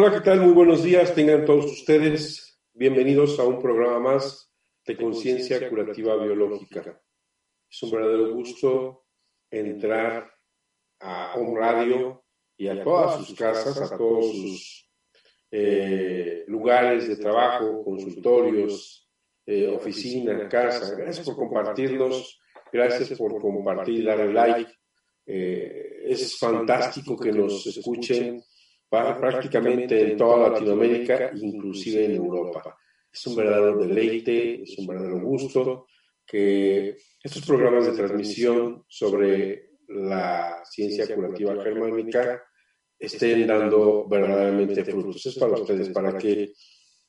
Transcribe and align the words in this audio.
Hola, 0.00 0.12
¿qué 0.12 0.20
tal? 0.20 0.40
Muy 0.42 0.52
buenos 0.52 0.84
días. 0.84 1.12
Tengan 1.12 1.44
todos 1.44 1.64
ustedes 1.64 2.56
bienvenidos 2.72 3.36
a 3.40 3.42
un 3.42 3.60
programa 3.60 3.98
más 3.98 4.48
de 4.86 4.96
conciencia 4.96 5.68
curativa 5.68 6.14
biológica. 6.22 7.02
Es 7.68 7.82
un 7.82 7.90
verdadero 7.90 8.32
gusto 8.32 9.06
entrar 9.50 10.32
a 11.00 11.34
un 11.36 11.56
radio 11.56 12.24
y 12.56 12.68
a 12.68 12.80
todas 12.84 13.26
sus 13.26 13.36
casas, 13.36 13.76
a 13.90 13.98
todos 13.98 14.30
sus 14.30 14.88
eh, 15.50 16.44
lugares 16.46 17.08
de 17.08 17.16
trabajo, 17.16 17.82
consultorios, 17.82 19.10
eh, 19.46 19.66
oficina, 19.66 20.48
casa. 20.48 20.94
Gracias 20.94 21.26
por 21.26 21.34
compartirnos, 21.34 22.38
gracias 22.72 23.18
por 23.18 23.40
compartir, 23.40 24.04
darle 24.04 24.32
like. 24.32 24.72
Eh, 25.26 26.02
es 26.04 26.38
fantástico 26.38 27.16
que 27.16 27.32
nos 27.32 27.66
escuchen 27.66 28.40
prácticamente 28.88 30.12
en 30.12 30.16
toda 30.16 30.50
Latinoamérica, 30.50 31.30
inclusive 31.34 32.06
en 32.06 32.16
Europa. 32.16 32.76
Es 33.12 33.26
un 33.26 33.36
verdadero 33.36 33.78
deleite, 33.78 34.62
es 34.62 34.78
un 34.78 34.86
verdadero 34.86 35.20
gusto 35.20 35.86
que 36.26 36.96
estos 37.22 37.44
programas 37.46 37.86
de 37.86 37.92
transmisión 37.92 38.84
sobre 38.86 39.70
la 39.88 40.62
ciencia 40.64 41.12
curativa 41.14 41.62
germánica 41.62 42.42
estén 42.98 43.46
dando 43.46 44.06
verdaderamente 44.08 44.84
frutos. 44.84 45.24
Es 45.24 45.38
para 45.38 45.52
ustedes, 45.52 45.88
para 45.90 46.16
que 46.18 46.52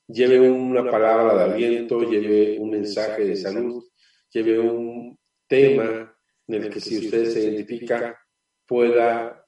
lleve 0.08 0.39
una 0.39 0.89
palabra 0.89 1.36
de 1.36 1.53
aliento, 1.53 2.02
lleve 2.02 2.58
un 2.59 2.69
mensaje 2.69 3.25
de 3.25 3.36
salud, 3.36 3.83
lleve 4.31 4.59
un 4.59 5.19
tema 5.47 6.16
en 6.47 6.55
el 6.55 6.69
que 6.69 6.80
si 6.80 6.99
usted 6.99 7.25
se 7.25 7.41
identifica 7.41 8.17
pueda 8.66 9.45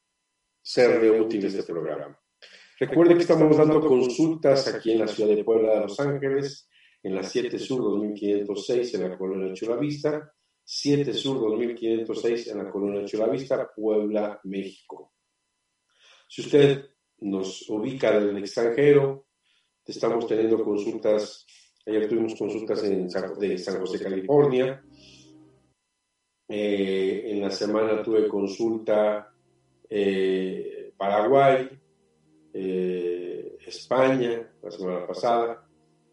serle 0.61 1.11
útil 1.11 1.45
este 1.45 1.63
programa. 1.63 2.20
Recuerde 2.81 3.13
que 3.13 3.21
estamos 3.21 3.55
dando 3.55 3.79
consultas 3.79 4.67
aquí 4.67 4.93
en 4.93 5.01
la 5.01 5.07
ciudad 5.07 5.35
de 5.35 5.43
Puebla 5.43 5.75
de 5.75 5.81
Los 5.81 5.99
Ángeles, 5.99 6.67
en 7.03 7.13
la 7.13 7.21
7 7.21 7.59
Sur 7.59 7.83
2506 7.83 8.95
en 8.95 9.07
la 9.07 9.15
colonia 9.19 9.53
Chulavista, 9.53 10.33
7 10.63 11.13
Sur 11.13 11.41
2506 11.41 12.47
en 12.47 12.57
la 12.57 12.71
colonia 12.71 13.05
Chulavista, 13.05 13.69
Puebla, 13.75 14.41
México. 14.45 15.13
Si 16.27 16.41
usted 16.41 16.87
nos 17.19 17.69
ubica 17.69 18.19
del 18.19 18.35
extranjero, 18.37 19.27
estamos 19.85 20.25
teniendo 20.25 20.63
consultas, 20.63 21.45
ayer 21.85 22.09
tuvimos 22.09 22.33
consultas 22.33 22.83
en 22.83 23.11
San, 23.11 23.37
de 23.37 23.59
San 23.59 23.79
José, 23.79 23.99
California, 23.99 24.83
eh, 26.49 27.25
en 27.27 27.41
la 27.41 27.51
semana 27.51 28.01
tuve 28.01 28.27
consulta 28.27 29.31
eh, 29.87 30.93
Paraguay, 30.97 31.80
eh, 32.53 33.57
España 33.65 34.51
la 34.61 34.71
semana 34.71 35.07
pasada. 35.07 35.65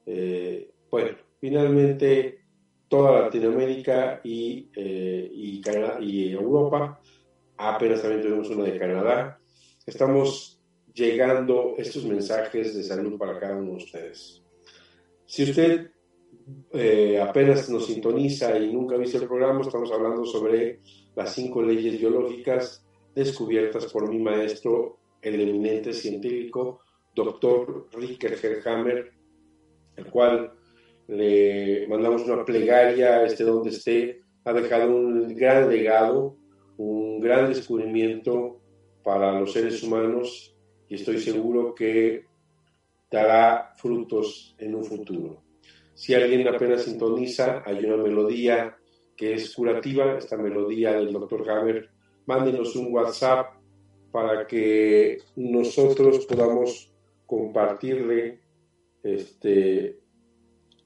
Eh, 0.06 0.70
bueno, 0.90 1.16
finalmente 1.40 2.40
toda 2.88 3.22
Latinoamérica 3.22 4.20
y, 4.24 4.70
eh, 4.74 5.30
y, 5.32 5.62
y 6.00 6.32
Europa. 6.32 7.00
Apenas 7.56 8.02
también 8.02 8.22
tenemos 8.22 8.48
una 8.50 8.64
de 8.64 8.78
Canadá. 8.78 9.40
Estamos 9.84 10.60
llegando 10.94 11.74
estos 11.76 12.04
mensajes 12.04 12.74
de 12.76 12.82
salud 12.82 13.18
para 13.18 13.38
cada 13.38 13.56
uno 13.56 13.72
de 13.72 13.76
ustedes. 13.76 14.42
Si 15.26 15.42
usted 15.42 15.90
apenas 17.20 17.68
nos 17.68 17.86
sintoniza 17.86 18.58
y 18.58 18.72
nunca 18.72 18.96
ha 18.96 18.98
el 18.98 19.28
programa, 19.28 19.60
estamos 19.60 19.92
hablando 19.92 20.24
sobre 20.24 20.80
las 21.14 21.34
cinco 21.34 21.62
leyes 21.62 21.98
biológicas 21.98 22.86
descubiertas 23.14 23.92
por 23.92 24.08
mi 24.08 24.18
maestro 24.18 24.97
el 25.22 25.40
eminente 25.40 25.92
científico 25.92 26.80
doctor 27.14 27.88
Ricker 27.92 28.38
Herhammer, 28.42 29.12
el 29.96 30.06
cual 30.06 30.52
le 31.08 31.86
mandamos 31.88 32.22
una 32.26 32.44
plegaria, 32.44 33.24
este 33.24 33.44
donde 33.44 33.70
esté, 33.70 34.22
ha 34.44 34.52
dejado 34.52 34.94
un 34.94 35.34
gran 35.34 35.68
legado, 35.68 36.36
un 36.76 37.20
gran 37.20 37.48
descubrimiento 37.48 38.60
para 39.02 39.38
los 39.38 39.52
seres 39.52 39.82
humanos 39.82 40.54
y 40.88 40.94
estoy 40.94 41.18
seguro 41.18 41.74
que 41.74 42.24
dará 43.10 43.72
frutos 43.76 44.54
en 44.58 44.74
un 44.74 44.84
futuro. 44.84 45.42
Si 45.94 46.14
alguien 46.14 46.46
apenas 46.46 46.82
sintoniza, 46.82 47.62
hay 47.66 47.84
una 47.84 47.96
melodía 47.96 48.76
que 49.16 49.34
es 49.34 49.52
curativa, 49.54 50.16
esta 50.16 50.36
melodía 50.36 50.92
del 50.92 51.12
doctor 51.12 51.50
Hammer, 51.50 51.90
mándenos 52.26 52.76
un 52.76 52.92
WhatsApp 52.92 53.57
para 54.10 54.46
que 54.46 55.18
nosotros 55.36 56.26
podamos 56.26 56.90
compartirle 57.26 58.40
este, 59.02 59.98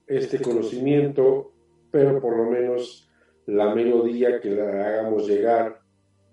este 0.07 0.41
conocimiento, 0.41 1.53
pero 1.91 2.21
por 2.21 2.37
lo 2.37 2.51
menos 2.51 3.09
la 3.47 3.75
melodía 3.75 4.41
que 4.41 4.51
le 4.51 4.63
hagamos 4.63 5.27
llegar 5.27 5.81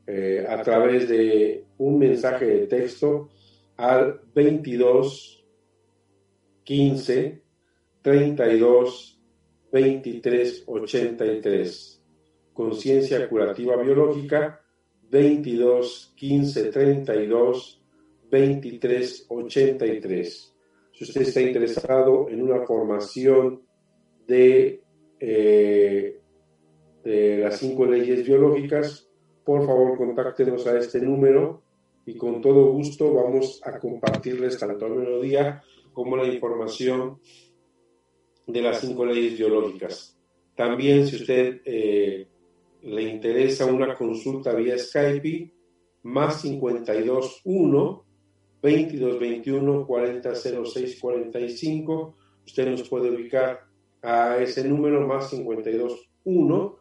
eh, 0.08 0.46
a 0.48 0.62
través 0.64 1.08
de 1.08 1.66
un 1.78 2.00
mensaje 2.00 2.46
de 2.46 2.68
texto 2.68 3.30
al 3.78 4.22
22 4.34 5.46
15 6.64 7.42
32 8.02 9.20
23 9.72 10.64
83. 10.66 12.04
Conciencia 12.54 13.30
curativa 13.30 13.76
biológica 13.78 14.62
22 15.10 16.14
15 16.16 16.64
32 16.72 17.82
23 18.30 19.26
83. 19.28 20.56
Si 20.94 21.04
usted 21.04 21.22
está 21.22 21.42
interesado 21.42 22.30
en 22.30 22.42
una 22.42 22.66
formación 22.66 23.62
de, 24.28 24.84
eh, 25.20 26.20
de 27.04 27.38
las 27.38 27.58
cinco 27.58 27.86
leyes 27.86 28.26
biológicas, 28.26 29.10
por 29.44 29.66
favor 29.66 29.98
contáctenos 29.98 30.68
a 30.68 30.78
este 30.78 31.02
número 31.02 31.64
y 32.06 32.16
con 32.16 32.42
todo 32.42 32.72
gusto 32.72 33.14
vamos 33.14 33.62
a 33.64 33.80
compartirles 33.80 34.60
tanto 34.60 34.88
la 34.88 34.96
melodía 34.96 35.64
como 35.94 36.16
la 36.18 36.26
información 36.26 37.20
de 38.46 38.62
las 38.62 38.82
cinco 38.82 39.06
leyes 39.06 39.38
biológicas. 39.38 40.18
También 40.56 41.08
si 41.08 41.16
usted 41.16 41.62
eh, 41.66 42.28
le 42.84 43.04
interesa 43.04 43.66
una 43.66 43.96
consulta 43.96 44.54
vía 44.54 44.78
Skype, 44.78 45.54
más 46.04 46.42
52 46.42 47.42
1 47.44 48.06
22 48.62 49.20
21 49.20 49.88
40 49.88 50.36
06 50.36 51.00
45. 51.00 52.16
Usted 52.46 52.70
nos 52.70 52.90
puede 52.90 53.12
ubicar 53.12 53.62
a 54.02 54.38
ese 54.38 54.68
número 54.68 55.06
más 55.06 55.30
52 55.30 56.10
1 56.24 56.80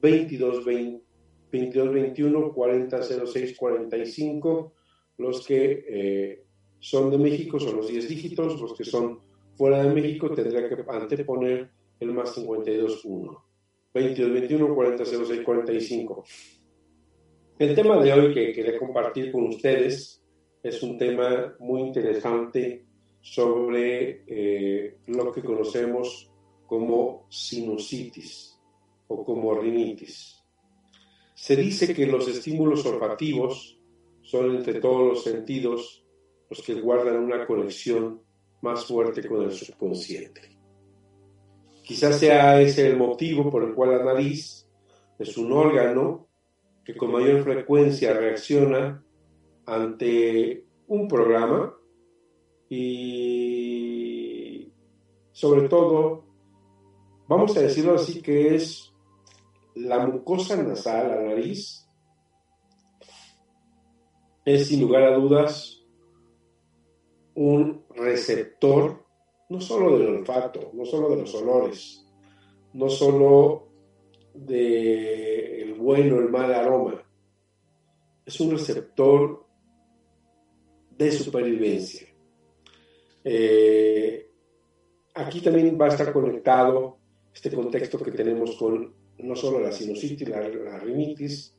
22 0.00 0.64
22 0.64 1.92
21 1.92 2.52
40 2.52 3.02
06 3.02 3.56
45. 3.56 4.72
Los 5.18 5.46
que 5.46 5.84
eh, 5.88 6.44
son 6.78 7.10
de 7.10 7.18
México 7.18 7.58
son 7.58 7.76
los 7.76 7.88
10 7.88 8.08
dígitos, 8.08 8.60
los 8.60 8.74
que 8.74 8.84
son 8.84 9.20
fuera 9.56 9.82
de 9.82 9.92
México 9.92 10.30
tendría 10.30 10.68
que 10.68 10.84
anteponer 10.88 11.70
el 11.98 12.12
más 12.12 12.34
52 12.34 13.04
1. 13.04 13.47
22 13.94 14.32
21 14.32 14.74
40 14.74 15.04
06 15.04 15.40
45. 15.44 16.24
El 17.58 17.74
tema 17.74 18.00
de 18.02 18.12
hoy 18.12 18.34
que 18.34 18.52
quería 18.52 18.78
compartir 18.78 19.32
con 19.32 19.48
ustedes 19.48 20.22
es 20.62 20.82
un 20.82 20.98
tema 20.98 21.56
muy 21.58 21.80
interesante 21.82 22.86
sobre 23.20 24.24
eh, 24.26 24.98
lo 25.06 25.32
que 25.32 25.42
conocemos 25.42 26.30
como 26.66 27.26
sinusitis 27.30 28.58
o 29.08 29.24
como 29.24 29.54
rinitis. 29.54 30.44
Se 31.34 31.56
dice 31.56 31.94
que 31.94 32.06
los 32.06 32.28
estímulos 32.28 32.84
olfativos 32.84 33.80
son 34.22 34.56
entre 34.56 34.80
todos 34.80 35.08
los 35.08 35.24
sentidos 35.24 36.04
los 36.50 36.62
que 36.62 36.74
guardan 36.74 37.18
una 37.18 37.46
conexión 37.46 38.22
más 38.62 38.84
fuerte 38.84 39.26
con 39.26 39.42
el 39.42 39.52
subconsciente. 39.52 40.57
Quizás 41.88 42.18
sea 42.18 42.60
ese 42.60 42.86
el 42.86 42.98
motivo 42.98 43.50
por 43.50 43.64
el 43.64 43.74
cual 43.74 43.92
la 43.92 44.04
nariz 44.04 44.68
es 45.18 45.38
un 45.38 45.50
órgano 45.52 46.28
que 46.84 46.94
con 46.94 47.10
mayor 47.10 47.42
frecuencia 47.42 48.12
reacciona 48.12 49.02
ante 49.64 50.66
un 50.86 51.08
programa 51.08 51.74
y 52.68 54.70
sobre 55.32 55.66
todo, 55.66 56.26
vamos 57.26 57.56
a 57.56 57.62
decirlo 57.62 57.94
así, 57.94 58.20
que 58.20 58.54
es 58.54 58.92
la 59.74 60.06
mucosa 60.06 60.62
nasal, 60.62 61.08
la 61.08 61.22
nariz, 61.22 61.88
es 64.44 64.68
sin 64.68 64.82
lugar 64.82 65.04
a 65.04 65.16
dudas 65.16 65.82
un 67.34 67.82
receptor 67.96 69.07
no 69.48 69.60
solo 69.60 69.98
del 69.98 70.08
olfato, 70.08 70.70
no 70.74 70.84
solo 70.84 71.10
de 71.10 71.16
los 71.16 71.34
olores, 71.34 72.06
no 72.74 72.88
solo 72.88 73.68
del 74.34 75.74
bueno, 75.74 76.18
el 76.18 76.28
mal 76.28 76.52
aroma, 76.52 77.02
es 78.24 78.40
un 78.40 78.50
receptor 78.50 79.46
de 80.96 81.12
supervivencia. 81.12 82.08
Eh, 83.24 84.30
aquí 85.14 85.40
también 85.40 85.78
va 85.80 85.86
a 85.86 85.88
estar 85.88 86.12
conectado 86.12 86.98
este 87.32 87.50
contexto 87.50 87.98
que 87.98 88.12
tenemos 88.12 88.56
con 88.56 88.94
no 89.18 89.34
solo 89.34 89.60
la 89.60 89.72
sinusitis, 89.72 90.28
la, 90.28 90.46
la 90.48 90.78
rinitis, 90.78 91.56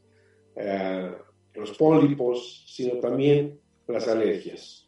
eh, 0.56 1.12
los 1.54 1.72
pólipos, 1.78 2.66
sino 2.68 3.00
también 3.00 3.60
las 3.88 4.08
alergias. 4.08 4.88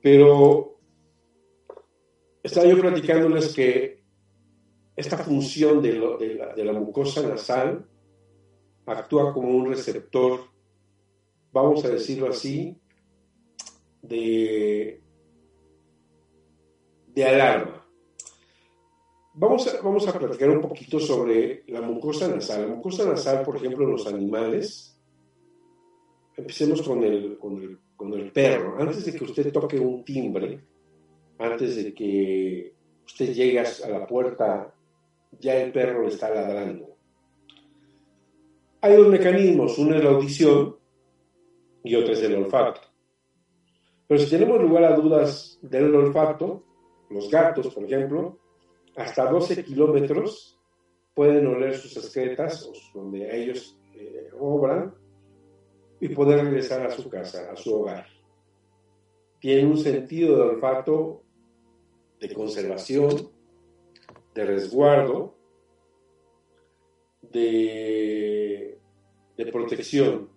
Pero 0.00 0.79
estaba 2.42 2.66
yo 2.66 2.80
platicándoles 2.80 3.54
que 3.54 4.00
esta 4.96 5.18
función 5.18 5.80
de, 5.82 5.94
la, 6.56 6.72
mucosa 6.72 7.26
nasal 7.26 7.86
actúa 8.86 9.32
como 9.32 9.48
un 9.50 9.66
receptor, 9.66 10.40
vamos 11.52 11.84
a 11.84 11.88
decirlo 11.88 12.28
así, 12.28 12.76
de, 14.02 15.00
alarma. 17.24 17.86
Vamos 19.34 19.66
a, 19.68 19.80
vamos 19.80 20.08
a 20.08 20.18
platicar 20.18 20.50
un 20.50 20.60
poquito 20.60 20.98
sobre 20.98 21.64
la 21.68 21.80
mucosa 21.80 22.28
nasal. 22.28 22.62
La 22.62 22.74
mucosa 22.74 23.04
nasal, 23.04 23.44
por 23.44 23.56
ejemplo, 23.56 23.84
en 23.84 23.92
los 23.92 24.06
animales, 24.06 24.98
empecemos 26.36 26.82
con 26.82 27.04
el, 27.04 27.38
con 27.38 27.56
el, 27.56 27.78
con 27.96 28.12
el 28.14 28.32
perro. 28.32 28.76
Antes 28.78 29.04
de 29.04 29.14
que 29.14 29.24
usted 29.24 29.52
toque 29.52 29.78
un 29.78 30.04
timbre, 30.04 30.60
antes 31.40 31.76
de 31.76 31.94
que 31.94 32.74
usted 33.06 33.32
llegue 33.32 33.60
a 33.60 33.88
la 33.88 34.06
puerta, 34.06 34.72
ya 35.38 35.56
el 35.56 35.72
perro 35.72 36.02
le 36.02 36.08
está 36.08 36.32
ladrando. 36.32 36.96
Hay 38.82 38.96
dos 38.96 39.08
mecanismos, 39.08 39.78
uno 39.78 39.96
es 39.96 40.04
la 40.04 40.10
audición 40.10 40.76
y 41.82 41.94
otro 41.94 42.12
es 42.12 42.22
el 42.22 42.36
olfato. 42.36 42.82
Pero 44.06 44.20
si 44.20 44.30
tenemos 44.30 44.60
lugar 44.60 44.84
a 44.84 44.96
dudas 44.96 45.58
del 45.62 45.94
olfato, 45.94 46.64
los 47.08 47.30
gatos, 47.30 47.74
por 47.74 47.84
ejemplo, 47.84 48.38
hasta 48.96 49.30
12 49.30 49.64
kilómetros 49.64 50.58
pueden 51.14 51.46
oler 51.46 51.74
sus 51.74 51.96
excretas, 51.96 52.70
donde 52.94 53.34
ellos 53.34 53.78
eh, 53.94 54.30
obran, 54.38 54.94
y 56.00 56.08
poder 56.08 56.44
regresar 56.44 56.86
a 56.86 56.90
su 56.90 57.08
casa, 57.08 57.50
a 57.50 57.56
su 57.56 57.74
hogar. 57.74 58.06
Tiene 59.38 59.66
un 59.66 59.76
sentido 59.76 60.36
de 60.36 60.42
olfato 60.42 61.22
de 62.20 62.34
conservación, 62.34 63.30
de 64.34 64.44
resguardo, 64.44 65.34
de, 67.22 68.78
de 69.36 69.46
protección. 69.46 70.28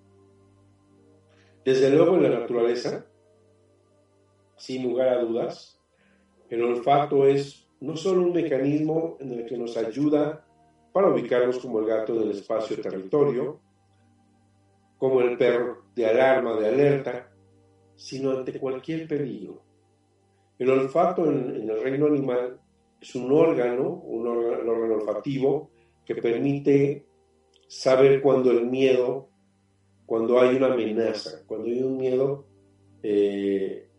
Desde 1.65 1.89
luego 1.89 2.15
en 2.15 2.24
la 2.24 2.39
naturaleza, 2.39 3.06
sin 4.57 4.83
lugar 4.83 5.09
a 5.09 5.21
dudas, 5.21 5.80
el 6.50 6.63
olfato 6.63 7.25
es 7.25 7.68
no 7.80 7.97
solo 7.97 8.21
un 8.21 8.33
mecanismo 8.33 9.18
en 9.19 9.33
el 9.33 9.45
que 9.45 9.57
nos 9.57 9.75
ayuda 9.75 10.45
para 10.94 11.09
ubicarnos 11.09 11.59
como 11.59 11.80
el 11.80 11.88
gato 11.88 12.15
en 12.15 12.24
el 12.24 12.31
espacio-territorio, 12.31 13.59
como 14.97 15.21
el 15.21 15.38
perro 15.38 15.83
de 15.95 16.06
alarma, 16.06 16.56
de 16.59 16.68
alerta, 16.68 17.30
sino 17.95 18.31
ante 18.31 18.57
cualquier 18.59 19.07
peligro. 19.07 19.72
El 20.59 20.69
olfato 20.69 21.29
en, 21.29 21.69
el 21.69 21.81
reino 21.81 22.07
animal 22.07 22.59
es 23.01 23.15
un 23.15 23.31
órgano, 23.31 23.89
un 23.89 24.27
órgano, 24.27 24.95
olfativo 24.95 25.71
que 26.05 26.15
permite 26.15 27.05
saber 27.67 28.21
cuando 28.21 28.51
el 28.51 28.67
miedo, 28.67 29.29
cuando 30.05 30.39
hay 30.39 30.55
una 30.55 30.73
amenaza, 30.73 31.44
cuando 31.45 31.67
hay 31.67 31.81
un 31.81 31.97
miedo 31.97 32.45
eh, 33.01 33.89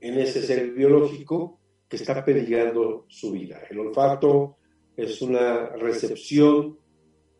en 0.00 0.18
ese 0.18 0.42
ser 0.42 0.72
biológico 0.72 1.60
que 1.88 1.96
está 1.96 2.24
peligrando 2.24 3.06
su 3.08 3.32
vida. 3.32 3.62
El 3.70 3.78
olfato 3.78 4.56
es 4.96 5.22
una 5.22 5.70
recepción 5.70 6.78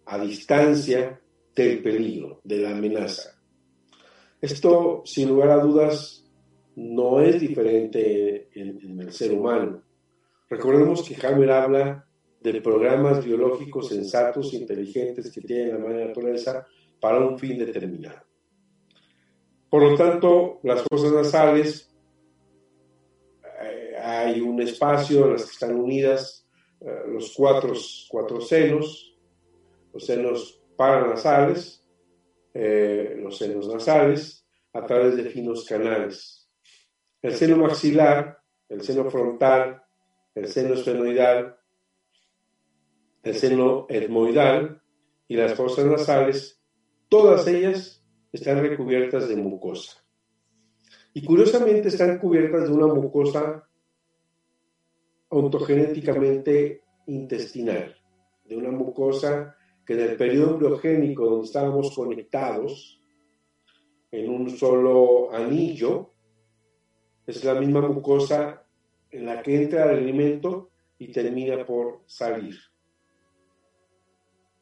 a 0.06 0.18
distancia 0.18 1.20
del 1.54 1.82
peligro, 1.82 2.40
de 2.44 2.58
la 2.58 2.70
amenaza. 2.70 3.40
Esto, 4.40 5.02
sin 5.04 5.28
lugar 5.28 5.50
a 5.50 5.58
dudas, 5.58 6.25
no 6.76 7.20
es 7.20 7.40
diferente 7.40 8.50
en, 8.54 9.00
el 9.00 9.12
ser 9.12 9.32
humano. 9.32 9.82
Recordemos 10.48 11.02
que 11.02 11.26
Hammer 11.26 11.50
habla 11.50 12.06
de 12.40 12.60
programas 12.60 13.24
biológicos 13.24 13.88
sensatos 13.88 14.52
inteligentes 14.52 15.32
que 15.32 15.40
tienen 15.40 15.70
la 15.70 15.78
madre 15.78 16.06
naturaleza 16.06 16.66
para 17.00 17.18
un 17.18 17.38
fin 17.38 17.58
determinado. 17.58 18.20
Por 19.70 19.82
lo 19.82 19.96
tanto, 19.96 20.60
las 20.62 20.82
fosas 20.82 21.12
nasales, 21.12 21.90
eh, 23.62 23.96
hay 24.00 24.40
un 24.40 24.60
espacio 24.60 25.24
en 25.24 25.32
las 25.32 25.46
que 25.46 25.52
están 25.52 25.74
unidas 25.74 26.46
eh, 26.80 27.04
los 27.08 27.32
cuatro, 27.34 27.72
cuatro 28.08 28.40
senos, 28.40 29.16
los 29.92 30.04
senos 30.04 30.62
paranasales, 30.76 31.82
eh, 32.52 33.16
los 33.18 33.38
senos 33.38 33.66
nasales, 33.66 34.46
a 34.74 34.84
través 34.84 35.16
de 35.16 35.24
finos 35.24 35.64
canales 35.64 36.35
el 37.22 37.34
seno 37.34 37.56
maxilar, 37.56 38.42
el 38.68 38.82
seno 38.82 39.10
frontal, 39.10 39.82
el 40.34 40.48
seno 40.48 40.74
esfenoidal, 40.74 41.56
el 43.22 43.34
seno 43.34 43.86
etmoidal 43.88 44.82
y 45.28 45.36
las 45.36 45.54
fosas 45.54 45.86
nasales, 45.86 46.60
todas 47.08 47.46
ellas 47.48 48.04
están 48.32 48.60
recubiertas 48.60 49.28
de 49.28 49.36
mucosa. 49.36 50.04
Y 51.12 51.24
curiosamente 51.24 51.88
están 51.88 52.18
cubiertas 52.18 52.68
de 52.68 52.74
una 52.74 52.92
mucosa 52.92 53.66
ontogenéticamente 55.28 56.82
intestinal, 57.06 57.96
de 58.44 58.56
una 58.56 58.70
mucosa 58.70 59.56
que 59.84 59.94
en 59.94 60.00
el 60.00 60.16
periodo 60.16 60.52
embriogénico 60.52 61.24
donde 61.24 61.46
estábamos 61.46 61.94
conectados 61.94 63.00
en 64.10 64.28
un 64.30 64.50
solo 64.50 65.32
anillo, 65.32 66.12
es 67.26 67.44
la 67.44 67.54
misma 67.54 67.80
mucosa 67.88 68.64
en 69.10 69.26
la 69.26 69.42
que 69.42 69.62
entra 69.62 69.84
el 69.84 69.98
alimento 69.98 70.70
y 70.98 71.10
termina 71.10 71.64
por 71.64 72.02
salir. 72.06 72.56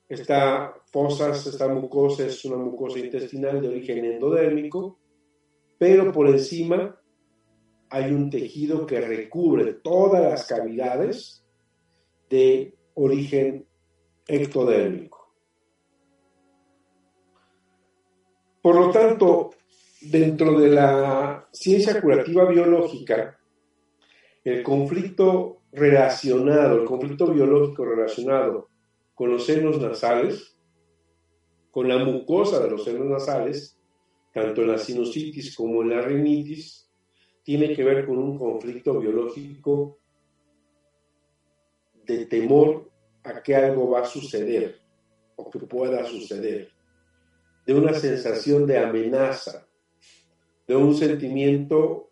Esta 0.09 0.75
fosa, 0.87 1.31
esta 1.31 1.69
mucosa 1.69 2.27
es 2.27 2.45
una 2.45 2.57
mucosa 2.57 2.99
intestinal 2.99 3.61
de 3.61 3.69
origen 3.69 4.05
endodérmico, 4.05 4.99
pero 5.79 6.13
por 6.13 6.29
encima 6.29 7.01
hay 7.91 8.13
un 8.13 8.31
tejido 8.31 8.87
que 8.87 9.01
recubre 9.01 9.75
todas 9.75 10.23
las 10.23 10.47
cavidades 10.47 11.45
de 12.29 12.75
origen 12.95 13.67
ectodérmico. 14.27 15.33
Por 18.63 18.77
lo 18.77 18.91
tanto, 18.91 19.51
dentro 20.11 20.59
de 20.59 20.69
la 20.69 21.49
ciencia 21.53 22.01
curativa 22.01 22.45
biológica, 22.47 23.39
el 24.45 24.63
conflicto 24.63 25.63
relacionado, 25.73 26.81
el 26.81 26.85
conflicto 26.85 27.33
biológico 27.33 27.85
relacionado 27.85 28.69
con 29.15 29.31
los 29.31 29.47
senos 29.47 29.81
nasales, 29.81 30.57
con 31.71 31.89
la 31.89 31.99
mucosa 31.99 32.63
de 32.63 32.71
los 32.71 32.85
senos 32.85 33.07
nasales, 33.07 33.79
tanto 34.33 34.63
en 34.63 34.69
la 34.69 34.79
sinusitis 34.79 35.55
como 35.55 35.83
en 35.83 35.91
la 35.91 36.03
rinitis, 36.03 36.89
tiene 37.43 37.75
que 37.75 37.85
ver 37.85 38.07
con 38.07 38.19
un 38.19 38.39
conflicto 38.39 38.99
biológico 38.99 39.99
de 42.05 42.27
temor 42.27 42.91
a 43.23 43.43
que 43.43 43.55
algo 43.55 43.91
va 43.91 44.01
a 44.01 44.05
suceder 44.05 44.81
o 45.37 45.51
que 45.51 45.59
pueda 45.61 46.05
suceder, 46.05 46.71
de 47.67 47.75
una 47.75 47.93
sensación 47.95 48.67
de 48.67 48.79
amenaza, 48.79 49.64
de 50.67 50.77
un 50.77 50.95
sentimiento 50.95 52.11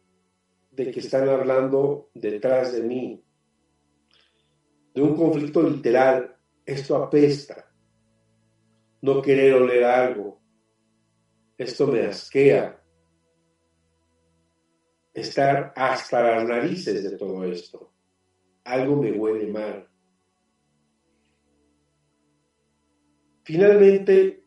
de 0.70 0.90
que 0.90 1.00
están 1.00 1.28
hablando 1.28 2.10
detrás 2.14 2.72
de 2.72 2.82
mí, 2.82 3.24
de 4.94 5.02
un 5.02 5.16
conflicto 5.16 5.62
literal, 5.62 6.36
esto 6.64 6.96
apesta, 6.96 7.70
no 9.00 9.20
querer 9.20 9.54
oler 9.54 9.84
algo, 9.84 10.40
esto 11.56 11.86
me 11.86 12.02
asquea, 12.02 12.82
estar 15.12 15.72
hasta 15.76 16.22
las 16.22 16.44
narices 16.44 17.02
de 17.02 17.16
todo 17.16 17.44
esto, 17.44 17.92
algo 18.64 18.96
me 18.96 19.12
huele 19.12 19.46
mal. 19.50 19.88
Finalmente, 23.44 24.44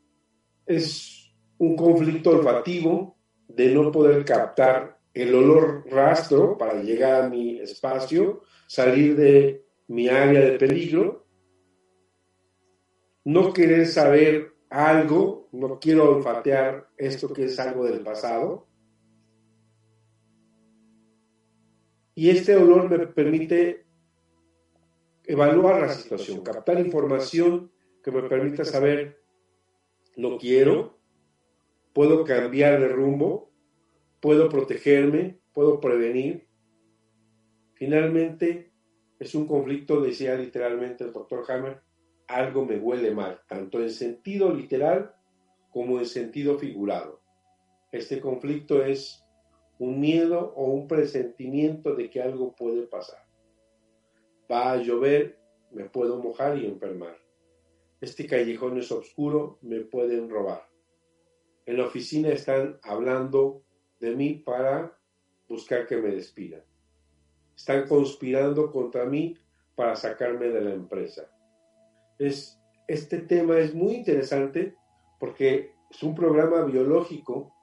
es 0.66 1.34
un 1.58 1.76
conflicto 1.76 2.32
olfativo 2.32 3.15
de 3.56 3.74
no 3.74 3.92
poder 3.92 4.26
captar 4.26 5.00
el 5.14 5.34
olor 5.34 5.86
rastro 5.90 6.58
para 6.58 6.82
llegar 6.82 7.24
a 7.24 7.30
mi 7.30 7.60
espacio, 7.60 8.44
salir 8.68 9.16
de 9.16 9.66
mi 9.88 10.10
área 10.10 10.42
de 10.42 10.58
peligro, 10.58 11.26
no 13.24 13.54
querer 13.54 13.88
saber 13.88 14.54
algo, 14.70 15.48
no 15.52 15.80
quiero 15.80 16.18
olfatear 16.18 16.90
esto 16.98 17.32
que 17.32 17.46
es 17.46 17.60
algo 17.60 17.86
del 17.86 18.02
pasado, 18.02 18.68
Y 22.18 22.30
este 22.30 22.56
olor 22.56 22.90
me 22.90 23.08
permite 23.08 23.86
evaluar 25.26 25.82
la 25.82 25.90
situación, 25.90 26.42
captar 26.42 26.80
información 26.80 27.74
que 28.02 28.10
me 28.10 28.24
permita 28.24 28.64
saber, 28.64 29.22
lo 30.16 30.38
quiero, 30.38 30.98
puedo 31.96 32.26
cambiar 32.26 32.82
de 32.82 32.90
rumbo, 32.90 33.54
puedo 34.20 34.50
protegerme, 34.50 35.40
puedo 35.54 35.80
prevenir. 35.80 36.46
Finalmente, 37.76 38.74
es 39.18 39.34
un 39.34 39.48
conflicto, 39.48 40.02
decía 40.02 40.36
literalmente 40.36 41.06
el 41.06 41.14
doctor 41.14 41.46
Hammer, 41.48 41.80
algo 42.28 42.66
me 42.66 42.78
huele 42.78 43.12
mal, 43.12 43.40
tanto 43.48 43.80
en 43.80 43.90
sentido 43.90 44.54
literal 44.54 45.16
como 45.72 46.00
en 46.00 46.06
sentido 46.06 46.60
figurado. 46.60 47.22
Este 47.94 48.20
conflicto 48.20 48.84
es 48.84 49.24
un 49.80 50.02
miedo 50.02 50.54
o 50.58 50.66
un 50.66 50.90
presentimiento 50.90 51.96
de 51.96 52.10
que 52.10 52.22
algo 52.22 52.54
puede 52.56 52.88
pasar. 52.88 53.26
Va 54.52 54.74
a 54.74 54.78
llover, 54.78 55.40
me 55.72 55.86
puedo 55.86 56.22
mojar 56.22 56.58
y 56.58 56.66
enfermar. 56.66 57.18
Este 58.02 58.28
callejón 58.28 58.80
es 58.80 58.92
oscuro, 58.92 59.60
me 59.62 59.80
pueden 59.80 60.30
robar. 60.30 60.75
En 61.66 61.78
la 61.78 61.86
oficina 61.86 62.30
están 62.30 62.80
hablando 62.84 63.64
de 64.00 64.16
mí 64.16 64.36
para 64.36 64.98
buscar 65.48 65.88
que 65.88 65.98
me 65.98 66.10
despidan. 66.10 66.64
Están 67.56 67.88
conspirando 67.88 68.72
contra 68.72 69.06
mí 69.06 69.38
para 69.76 69.96
sacarme 69.96 70.48
de 70.48 70.62
la 70.62 70.74
empresa. 70.74 71.30
Es, 72.20 72.60
este 72.88 73.20
tema 73.20 73.58
es 73.60 73.74
muy 73.74 73.96
interesante 73.96 74.76
porque 75.20 75.74
es 75.90 76.04
un 76.04 76.14
programa 76.14 76.64
biológico 76.64 77.54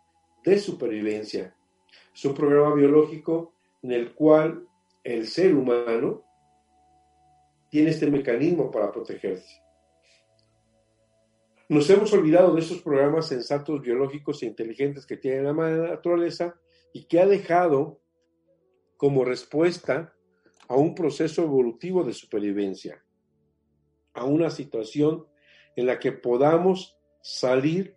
de 0.44 0.58
supervivencia. 0.58 1.54
Es 2.14 2.24
un 2.24 2.34
programa 2.34 2.74
biológico 2.74 3.54
en 3.82 3.92
el 3.92 4.14
cual 4.14 4.66
el 5.04 5.26
ser 5.26 5.54
humano 5.54 6.22
tiene 7.70 7.90
este 7.90 8.10
mecanismo 8.10 8.70
para 8.70 8.92
protegerse. 8.92 9.62
Nos 11.72 11.88
hemos 11.88 12.12
olvidado 12.12 12.54
de 12.54 12.60
esos 12.60 12.82
programas 12.82 13.28
sensatos, 13.28 13.80
biológicos 13.80 14.42
e 14.42 14.46
inteligentes 14.46 15.06
que 15.06 15.16
tiene 15.16 15.40
la 15.40 15.54
naturaleza 15.54 16.54
y 16.92 17.04
que 17.04 17.18
ha 17.18 17.24
dejado 17.24 17.98
como 18.98 19.24
respuesta 19.24 20.14
a 20.68 20.76
un 20.76 20.94
proceso 20.94 21.42
evolutivo 21.44 22.04
de 22.04 22.12
supervivencia, 22.12 23.02
a 24.12 24.26
una 24.26 24.50
situación 24.50 25.26
en 25.74 25.86
la 25.86 25.98
que 25.98 26.12
podamos 26.12 26.98
salir 27.22 27.96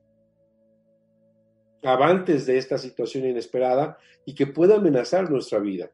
avantes 1.84 2.46
de 2.46 2.58
esta 2.58 2.78
situación 2.78 3.26
inesperada 3.26 3.98
y 4.26 4.36
que 4.36 4.48
pueda 4.48 4.78
amenazar 4.78 5.30
nuestra 5.30 5.60
vida, 5.60 5.92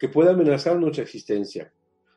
que 0.00 0.08
pueda 0.08 0.32
amenazar 0.32 0.80
nuestra 0.80 1.04
existencia. 1.04 1.72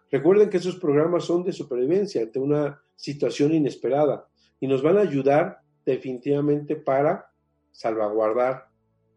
Recuerden 0.10 0.50
que 0.50 0.58
esos 0.58 0.78
programas 0.78 1.26
son 1.26 1.44
de 1.44 1.54
supervivencia 1.54 2.24
ante 2.24 2.40
una 2.40 2.82
situación 2.96 3.54
inesperada 3.54 4.27
y 4.60 4.68
nos 4.68 4.82
van 4.82 4.98
a 4.98 5.02
ayudar 5.02 5.62
definitivamente 5.86 6.76
para 6.76 7.32
salvaguardar 7.72 8.70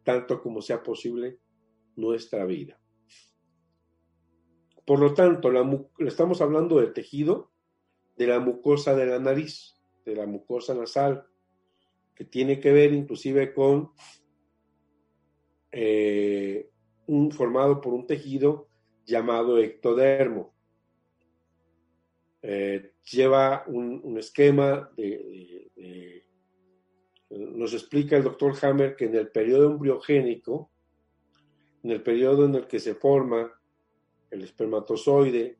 tanto 0.04 0.40
como 0.40 0.62
sea 0.62 0.82
posible 0.82 1.38
nuestra 1.96 2.44
vida. 2.44 2.78
Por 4.84 4.98
lo 4.98 5.14
tanto, 5.14 5.50
estamos 5.98 6.40
hablando 6.40 6.80
del 6.80 6.92
tejido 6.92 7.50
de 8.16 8.26
la 8.26 8.40
mucosa 8.40 8.94
de 8.94 9.06
la 9.06 9.18
nariz, 9.18 9.76
de 10.04 10.14
la 10.14 10.26
mucosa 10.26 10.74
nasal, 10.74 11.26
que 12.14 12.24
tiene 12.24 12.60
que 12.60 12.72
ver 12.72 12.92
inclusive 12.92 13.54
con 13.54 13.92
eh, 15.72 16.70
un 17.06 17.30
formado 17.30 17.80
por 17.80 17.94
un 17.94 18.06
tejido 18.06 18.68
llamado 19.06 19.58
ectodermo. 19.58 20.54
Eh, 22.42 22.92
lleva 23.10 23.64
un, 23.66 24.16
esquema 24.18 24.90
de, 24.96 26.24
nos 27.30 27.74
explica 27.74 28.16
el 28.16 28.24
doctor 28.24 28.54
Hammer 28.62 28.96
que 28.96 29.06
en 29.06 29.14
el 29.14 29.28
periodo 29.28 29.70
embriogénico, 29.70 30.70
en 31.82 31.90
el 31.90 32.02
periodo 32.02 32.46
en 32.46 32.54
el 32.54 32.66
que 32.66 32.78
se 32.78 32.94
forma 32.94 33.52
el 34.30 34.42
espermatozoide, 34.42 35.58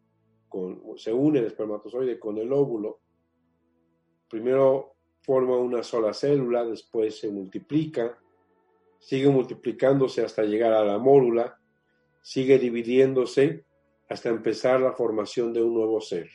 se 0.96 1.12
une 1.12 1.38
el 1.38 1.46
espermatozoide 1.46 2.18
con 2.18 2.38
el 2.38 2.52
óvulo, 2.52 3.00
primero 4.28 4.96
forma 5.22 5.56
una 5.56 5.82
sola 5.82 6.12
célula, 6.12 6.64
después 6.64 7.18
se 7.18 7.30
multiplica, 7.30 8.18
sigue 8.98 9.28
multiplicándose 9.28 10.24
hasta 10.24 10.42
llegar 10.42 10.72
a 10.72 10.84
la 10.84 10.98
mórula, 10.98 11.58
sigue 12.22 12.58
dividiéndose 12.58 13.64
hasta 14.08 14.28
empezar 14.28 14.80
la 14.80 14.92
formación 14.92 15.52
de 15.52 15.62
un 15.62 15.74
nuevo 15.74 16.00
ser. 16.00 16.28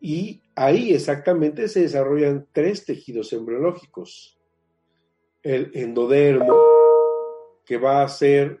Y 0.00 0.42
ahí 0.54 0.92
exactamente 0.92 1.68
se 1.68 1.82
desarrollan 1.82 2.48
tres 2.52 2.84
tejidos 2.84 3.32
embriológicos. 3.32 4.38
El 5.42 5.70
endodermo, 5.74 6.56
que 7.64 7.78
va 7.78 8.02
a 8.02 8.08
ser 8.08 8.60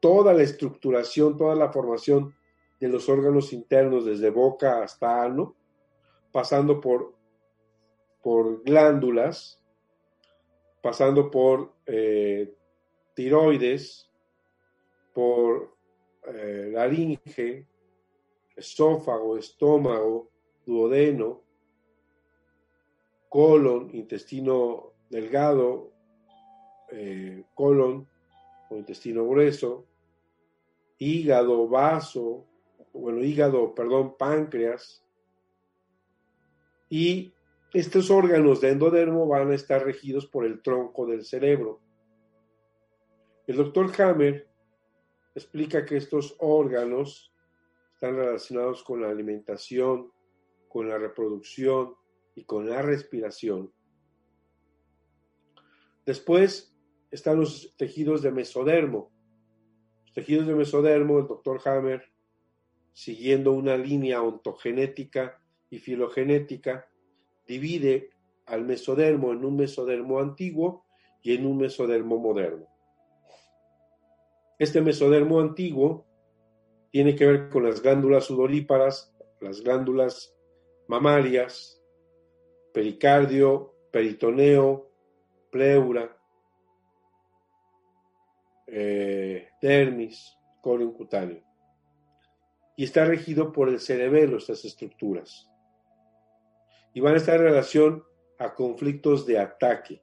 toda 0.00 0.34
la 0.34 0.42
estructuración, 0.42 1.36
toda 1.36 1.54
la 1.54 1.72
formación 1.72 2.34
de 2.80 2.88
los 2.88 3.08
órganos 3.08 3.52
internos 3.52 4.04
desde 4.04 4.30
boca 4.30 4.82
hasta 4.82 5.22
ano, 5.22 5.54
pasando 6.32 6.80
por 6.80 7.14
por 8.22 8.62
glándulas, 8.62 9.60
pasando 10.80 11.30
por 11.30 11.74
eh, 11.86 12.54
tiroides, 13.14 14.08
por 15.12 15.76
eh, 16.26 16.70
laringe, 16.72 17.66
esófago, 18.56 19.36
estómago, 19.36 20.30
duodeno, 20.66 21.42
colon, 23.28 23.90
intestino 23.94 24.92
delgado, 25.08 25.92
eh, 26.90 27.44
colon 27.54 28.06
o 28.70 28.76
intestino 28.76 29.26
grueso, 29.26 29.86
hígado, 30.98 31.68
vaso, 31.68 32.46
bueno, 32.92 33.22
hígado, 33.22 33.74
perdón, 33.74 34.16
páncreas, 34.18 35.02
y 36.90 37.32
estos 37.72 38.10
órganos 38.10 38.60
de 38.60 38.68
endodermo 38.68 39.26
van 39.26 39.50
a 39.50 39.54
estar 39.54 39.82
regidos 39.82 40.26
por 40.26 40.44
el 40.44 40.60
tronco 40.60 41.06
del 41.06 41.24
cerebro. 41.24 41.80
El 43.46 43.56
doctor 43.56 43.90
Hammer 43.98 44.46
explica 45.34 45.84
que 45.86 45.96
estos 45.96 46.36
órganos 46.38 47.32
están 47.94 48.16
relacionados 48.16 48.82
con 48.82 49.00
la 49.00 49.08
alimentación, 49.08 50.12
con 50.72 50.88
la 50.88 50.96
reproducción 50.96 51.94
y 52.34 52.44
con 52.44 52.68
la 52.68 52.80
respiración. 52.80 53.70
Después 56.06 56.74
están 57.10 57.38
los 57.38 57.74
tejidos 57.76 58.22
de 58.22 58.32
mesodermo. 58.32 59.12
Los 60.04 60.14
tejidos 60.14 60.46
de 60.46 60.54
mesodermo, 60.54 61.18
el 61.18 61.26
doctor 61.26 61.60
Hammer, 61.66 62.10
siguiendo 62.94 63.52
una 63.52 63.76
línea 63.76 64.22
ontogenética 64.22 65.42
y 65.68 65.78
filogenética, 65.78 66.88
divide 67.46 68.08
al 68.46 68.64
mesodermo 68.64 69.32
en 69.32 69.44
un 69.44 69.56
mesodermo 69.56 70.20
antiguo 70.20 70.86
y 71.20 71.34
en 71.34 71.46
un 71.46 71.58
mesodermo 71.58 72.18
moderno. 72.18 72.66
Este 74.58 74.80
mesodermo 74.80 75.38
antiguo 75.38 76.06
tiene 76.90 77.14
que 77.14 77.26
ver 77.26 77.48
con 77.50 77.64
las 77.64 77.82
glándulas 77.82 78.24
sudoríparas, 78.24 79.14
las 79.40 79.60
glándulas 79.60 80.34
mamarias, 80.88 81.82
pericardio, 82.72 83.74
peritoneo, 83.90 84.90
pleura, 85.50 86.16
eh, 88.66 89.48
dermis, 89.60 90.36
colon 90.60 90.92
cutáneo. 90.92 91.42
Y 92.76 92.84
está 92.84 93.04
regido 93.04 93.52
por 93.52 93.68
el 93.68 93.80
cerebelo, 93.80 94.38
estas 94.38 94.64
estructuras 94.64 95.52
y 96.94 97.00
van 97.00 97.14
a 97.14 97.18
estar 97.18 97.36
en 97.36 97.42
relación 97.42 98.04
a 98.38 98.54
conflictos 98.54 99.26
de 99.26 99.38
ataque. 99.38 100.02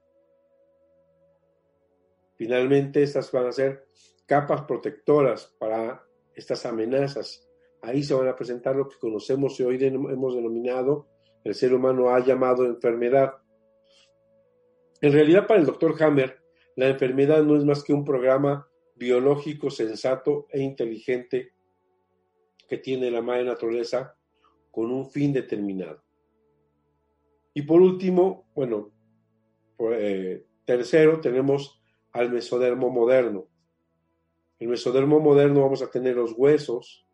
Finalmente, 2.35 3.03
estas 3.03 3.31
van 3.31 3.47
a 3.47 3.51
ser 3.51 3.87
capas 4.25 4.61
protectoras 4.63 5.53
para 5.59 6.03
estas 6.33 6.65
amenazas. 6.65 7.48
Ahí 7.81 8.03
se 8.03 8.13
van 8.13 8.27
a 8.27 8.35
presentar 8.35 8.75
lo 8.75 8.87
que 8.87 8.97
conocemos 8.97 9.59
y 9.59 9.63
hoy 9.63 9.83
hemos 9.83 10.35
denominado, 10.35 11.07
el 11.43 11.55
ser 11.55 11.73
humano 11.73 12.09
ha 12.09 12.19
llamado 12.19 12.65
enfermedad. 12.65 13.33
En 15.01 15.13
realidad, 15.13 15.47
para 15.47 15.59
el 15.59 15.65
doctor 15.65 15.95
Hammer, 16.03 16.39
la 16.75 16.89
enfermedad 16.89 17.43
no 17.43 17.55
es 17.55 17.63
más 17.63 17.83
que 17.83 17.93
un 17.93 18.03
programa 18.03 18.67
biológico 18.95 19.69
sensato 19.69 20.47
e 20.49 20.61
inteligente 20.61 21.53
que 22.67 22.77
tiene 22.77 23.09
la 23.09 23.21
madre 23.21 23.45
naturaleza 23.45 24.15
con 24.69 24.91
un 24.91 25.09
fin 25.09 25.33
determinado. 25.33 26.03
Y 27.53 27.63
por 27.63 27.81
último, 27.81 28.47
bueno, 28.53 28.91
eh, 29.91 30.45
tercero 30.65 31.19
tenemos 31.19 31.81
al 32.11 32.31
mesodermo 32.31 32.89
moderno. 32.89 33.47
el 34.59 34.67
mesodermo 34.67 35.19
moderno 35.19 35.61
vamos 35.61 35.81
a 35.81 35.89
tener 35.89 36.17
los 36.17 36.33
huesos, 36.33 37.07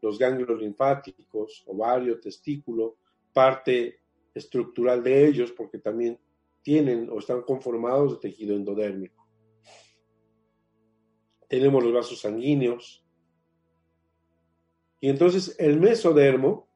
los 0.00 0.18
ganglios 0.18 0.60
linfáticos, 0.60 1.64
ovario, 1.66 2.20
testículo, 2.20 2.98
parte 3.32 4.00
estructural 4.34 5.02
de 5.02 5.26
ellos, 5.26 5.52
porque 5.52 5.78
también 5.78 6.18
tienen 6.62 7.08
o 7.10 7.18
están 7.18 7.42
conformados 7.42 8.12
de 8.12 8.28
tejido 8.28 8.56
endodérmico. 8.56 9.26
Tenemos 11.48 11.82
los 11.84 11.92
vasos 11.92 12.20
sanguíneos. 12.20 13.04
Y 15.00 15.08
entonces 15.08 15.54
el 15.58 15.78
mesodermo 15.78 16.68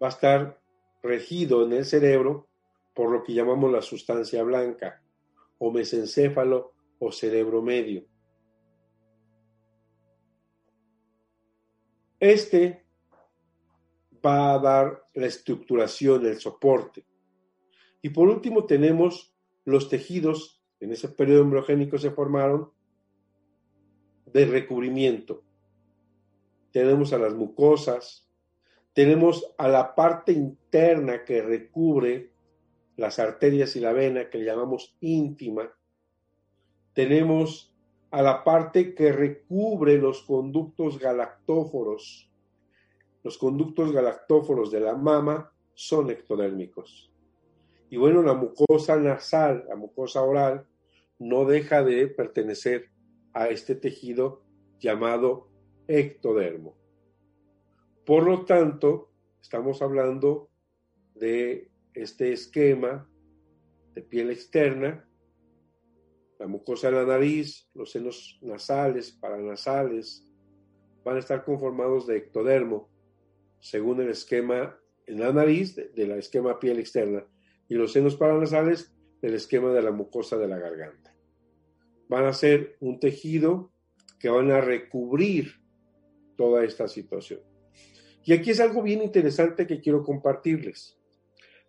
va 0.00 0.08
a 0.08 0.10
estar 0.10 0.60
regido 1.02 1.64
en 1.64 1.72
el 1.72 1.84
cerebro 1.84 2.48
por 2.94 3.10
lo 3.10 3.22
que 3.22 3.32
llamamos 3.34 3.72
la 3.72 3.82
sustancia 3.82 4.42
blanca, 4.42 5.02
o 5.58 5.70
mesencéfalo 5.70 6.74
o 6.98 7.12
cerebro 7.12 7.62
medio. 7.62 8.09
Este 12.20 12.84
va 14.24 14.52
a 14.54 14.58
dar 14.58 15.08
la 15.14 15.26
estructuración, 15.26 16.26
el 16.26 16.38
soporte. 16.38 17.06
Y 18.02 18.10
por 18.10 18.28
último 18.28 18.66
tenemos 18.66 19.34
los 19.64 19.88
tejidos, 19.88 20.62
en 20.80 20.92
ese 20.92 21.08
periodo 21.08 21.42
embriogénico 21.42 21.96
se 21.96 22.10
formaron, 22.10 22.70
de 24.26 24.44
recubrimiento. 24.44 25.42
Tenemos 26.70 27.14
a 27.14 27.18
las 27.18 27.34
mucosas, 27.34 28.28
tenemos 28.92 29.54
a 29.56 29.68
la 29.68 29.94
parte 29.94 30.32
interna 30.32 31.24
que 31.24 31.40
recubre 31.40 32.32
las 32.96 33.18
arterias 33.18 33.76
y 33.76 33.80
la 33.80 33.92
vena, 33.92 34.28
que 34.28 34.38
le 34.38 34.44
llamamos 34.44 34.94
íntima. 35.00 35.72
Tenemos 36.92 37.69
a 38.10 38.22
la 38.22 38.42
parte 38.42 38.94
que 38.94 39.12
recubre 39.12 39.96
los 39.98 40.22
conductos 40.22 40.98
galactóforos. 40.98 42.30
Los 43.22 43.38
conductos 43.38 43.92
galactóforos 43.92 44.70
de 44.70 44.80
la 44.80 44.96
mama 44.96 45.52
son 45.74 46.10
ectodérmicos. 46.10 47.12
Y 47.88 47.96
bueno, 47.96 48.22
la 48.22 48.34
mucosa 48.34 48.96
nasal, 48.96 49.64
la 49.68 49.76
mucosa 49.76 50.22
oral, 50.22 50.66
no 51.18 51.44
deja 51.44 51.82
de 51.82 52.08
pertenecer 52.08 52.90
a 53.32 53.48
este 53.48 53.74
tejido 53.74 54.42
llamado 54.78 55.48
ectodermo. 55.86 56.76
Por 58.06 58.24
lo 58.24 58.44
tanto, 58.44 59.10
estamos 59.40 59.82
hablando 59.82 60.48
de 61.14 61.70
este 61.94 62.32
esquema 62.32 63.08
de 63.94 64.02
piel 64.02 64.30
externa 64.30 65.09
la 66.40 66.46
mucosa 66.46 66.90
de 66.90 66.96
la 66.96 67.04
nariz, 67.04 67.68
los 67.74 67.90
senos 67.90 68.38
nasales, 68.40 69.12
paranasales, 69.12 70.26
van 71.04 71.16
a 71.16 71.18
estar 71.18 71.44
conformados 71.44 72.06
de 72.06 72.16
ectodermo, 72.16 72.88
según 73.60 74.00
el 74.00 74.08
esquema 74.08 74.74
en 75.06 75.20
la 75.20 75.34
nariz 75.34 75.76
de, 75.76 76.06
la 76.06 76.16
esquema 76.16 76.58
piel 76.58 76.78
externa, 76.78 77.26
y 77.68 77.74
los 77.74 77.92
senos 77.92 78.16
paranasales 78.16 78.90
del 79.20 79.34
esquema 79.34 79.70
de 79.70 79.82
la 79.82 79.90
mucosa 79.90 80.38
de 80.38 80.48
la 80.48 80.58
garganta. 80.58 81.14
Van 82.08 82.24
a 82.24 82.32
ser 82.32 82.78
un 82.80 82.98
tejido 82.98 83.70
que 84.18 84.30
van 84.30 84.50
a 84.50 84.62
recubrir 84.62 85.60
toda 86.38 86.64
esta 86.64 86.88
situación. 86.88 87.40
Y 88.24 88.32
aquí 88.32 88.52
es 88.52 88.60
algo 88.60 88.82
bien 88.82 89.02
interesante 89.02 89.66
que 89.66 89.82
quiero 89.82 90.02
compartirles. 90.02 90.98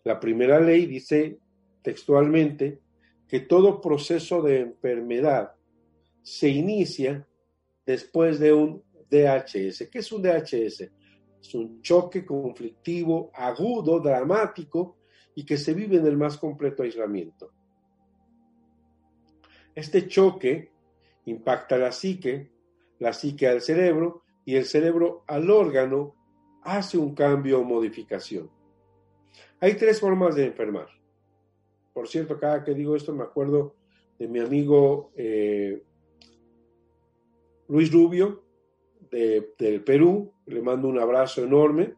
La 0.06 0.18
primera 0.22 0.62
ley 0.62 0.86
dice 0.86 1.40
textualmente 1.82 2.80
que 3.32 3.40
todo 3.40 3.80
proceso 3.80 4.42
de 4.42 4.60
enfermedad 4.60 5.56
se 6.22 6.50
inicia 6.50 7.26
después 7.86 8.42
de 8.42 8.52
un 8.52 8.84
DHS. 9.10 9.88
¿Qué 9.90 10.00
es 10.00 10.12
un 10.12 10.22
DHS? 10.22 10.82
Es 11.40 11.56
un 11.56 11.82
choque 11.82 12.26
conflictivo, 12.26 13.32
agudo, 13.34 14.02
dramático 14.02 14.98
y 15.34 15.46
que 15.46 15.56
se 15.56 15.74
vive 15.74 15.96
en 15.96 16.08
el 16.08 16.18
más 16.18 16.38
completo 16.38 16.84
aislamiento. 16.84 17.54
Este 19.74 20.10
choque 20.10 20.70
impacta 21.24 21.78
la 21.78 21.94
psique, 21.94 22.52
la 23.00 23.14
psique 23.14 23.48
al 23.48 23.62
cerebro 23.62 24.24
y 24.44 24.58
el 24.58 24.66
cerebro 24.66 25.24
al 25.26 25.50
órgano 25.50 26.16
hace 26.64 26.98
un 26.98 27.16
cambio 27.16 27.62
o 27.62 27.64
modificación. 27.64 28.52
Hay 29.62 29.76
tres 29.76 30.02
formas 30.02 30.36
de 30.36 30.48
enfermar. 30.48 31.01
Por 31.94 32.08
cierto, 32.08 32.40
cada 32.40 32.64
que 32.64 32.74
digo 32.74 32.96
esto 32.96 33.14
me 33.14 33.24
acuerdo 33.24 33.76
de 34.18 34.28
mi 34.28 34.40
amigo 34.40 35.12
eh, 35.16 35.84
Luis 37.68 37.92
Rubio 37.92 38.44
de, 39.10 39.54
del 39.58 39.84
Perú. 39.84 40.34
Le 40.46 40.62
mando 40.62 40.88
un 40.88 41.00
abrazo 41.00 41.44
enorme. 41.44 41.96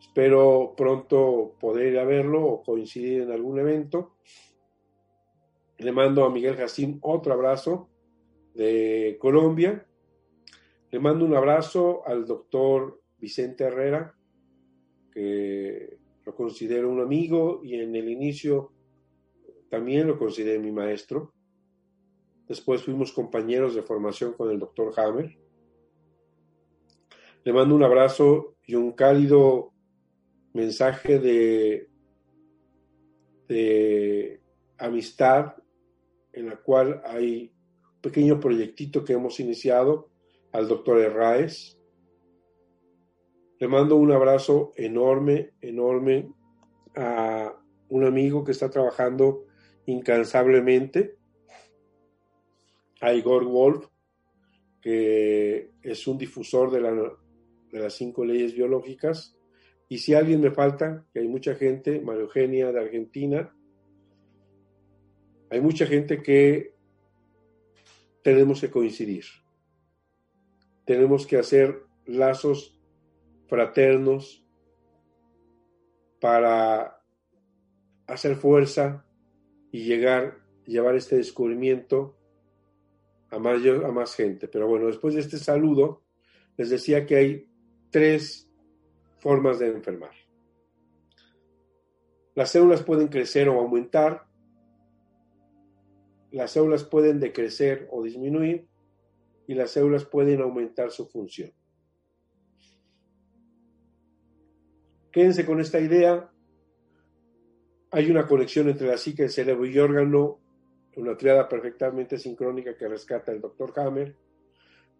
Espero 0.00 0.74
pronto 0.76 1.56
poder 1.60 1.92
ir 1.92 1.98
a 1.98 2.04
verlo 2.04 2.44
o 2.44 2.62
coincidir 2.62 3.22
en 3.22 3.32
algún 3.32 3.58
evento. 3.58 4.14
Le 5.78 5.92
mando 5.92 6.24
a 6.24 6.30
Miguel 6.30 6.56
Jacín 6.56 6.98
otro 7.02 7.32
abrazo 7.32 7.88
de 8.54 9.16
Colombia. 9.20 9.86
Le 10.90 10.98
mando 10.98 11.24
un 11.24 11.34
abrazo 11.34 12.06
al 12.06 12.26
doctor 12.26 13.00
Vicente 13.18 13.64
Herrera, 13.64 14.14
que 15.12 15.98
lo 16.24 16.34
considero 16.34 16.90
un 16.90 17.00
amigo 17.00 17.60
y 17.62 17.74
en 17.74 17.94
el 17.94 18.08
inicio 18.08 18.72
también 19.70 20.06
lo 20.06 20.18
consideré 20.18 20.58
mi 20.58 20.72
maestro. 20.72 21.32
Después 22.46 22.82
fuimos 22.82 23.12
compañeros 23.12 23.74
de 23.74 23.82
formación 23.82 24.32
con 24.32 24.50
el 24.50 24.58
doctor 24.58 24.92
Hammer. 24.96 25.38
Le 27.44 27.52
mando 27.52 27.74
un 27.74 27.82
abrazo 27.82 28.56
y 28.66 28.74
un 28.74 28.92
cálido 28.92 29.72
mensaje 30.54 31.18
de, 31.18 31.88
de 33.48 34.40
amistad 34.78 35.56
en 36.32 36.46
la 36.46 36.56
cual 36.56 37.02
hay 37.04 37.52
un 37.94 38.00
pequeño 38.00 38.40
proyectito 38.40 39.04
que 39.04 39.12
hemos 39.12 39.40
iniciado 39.40 40.10
al 40.52 40.68
doctor 40.68 40.98
Herráez. 40.98 41.78
Le 43.58 43.68
mando 43.68 43.96
un 43.96 44.12
abrazo 44.12 44.72
enorme, 44.76 45.52
enorme 45.60 46.30
a 46.96 47.52
un 47.88 48.04
amigo 48.04 48.44
que 48.44 48.52
está 48.52 48.70
trabajando 48.70 49.47
incansablemente 49.88 51.16
a 53.00 53.14
Igor 53.14 53.44
Wolf, 53.46 53.86
que 54.82 55.70
es 55.82 56.06
un 56.06 56.18
difusor 56.18 56.70
de, 56.70 56.80
de 57.72 57.80
las 57.80 57.94
cinco 57.94 58.24
leyes 58.24 58.54
biológicas. 58.54 59.34
Y 59.88 59.98
si 59.98 60.12
alguien 60.12 60.42
me 60.42 60.50
falta, 60.50 61.06
que 61.12 61.20
hay 61.20 61.28
mucha 61.28 61.54
gente, 61.54 62.00
María 62.00 62.22
Eugenia 62.22 62.70
de 62.70 62.80
Argentina, 62.80 63.54
hay 65.50 65.60
mucha 65.62 65.86
gente 65.86 66.22
que 66.22 66.74
tenemos 68.22 68.60
que 68.60 68.70
coincidir. 68.70 69.24
Tenemos 70.84 71.26
que 71.26 71.38
hacer 71.38 71.84
lazos 72.04 72.78
fraternos 73.46 74.44
para 76.20 77.00
hacer 78.06 78.36
fuerza 78.36 79.07
y 79.70 79.84
llegar, 79.84 80.38
llevar 80.66 80.96
este 80.96 81.16
descubrimiento 81.16 82.16
a 83.30 83.38
más, 83.38 83.60
a 83.64 83.92
más 83.92 84.14
gente. 84.14 84.48
Pero 84.48 84.68
bueno, 84.68 84.86
después 84.86 85.14
de 85.14 85.20
este 85.20 85.38
saludo, 85.38 86.02
les 86.56 86.70
decía 86.70 87.06
que 87.06 87.16
hay 87.16 87.50
tres 87.90 88.50
formas 89.18 89.58
de 89.58 89.68
enfermar. 89.68 90.12
Las 92.34 92.50
células 92.50 92.82
pueden 92.82 93.08
crecer 93.08 93.48
o 93.48 93.58
aumentar, 93.58 94.26
las 96.30 96.52
células 96.52 96.84
pueden 96.84 97.18
decrecer 97.18 97.88
o 97.90 98.02
disminuir 98.02 98.68
y 99.46 99.54
las 99.54 99.70
células 99.72 100.04
pueden 100.04 100.40
aumentar 100.40 100.90
su 100.90 101.06
función. 101.06 101.52
Quédense 105.10 105.44
con 105.46 105.60
esta 105.60 105.80
idea 105.80 106.30
hay 107.90 108.10
una 108.10 108.26
conexión 108.26 108.68
entre 108.68 108.88
la 108.88 108.98
psique, 108.98 109.24
el 109.24 109.30
cerebro 109.30 109.66
y 109.66 109.78
órgano, 109.78 110.38
una 110.96 111.16
triada 111.16 111.48
perfectamente 111.48 112.18
sincrónica 112.18 112.76
que 112.76 112.88
rescata 112.88 113.32
el 113.32 113.40
doctor 113.40 113.72
Hammer, 113.76 114.14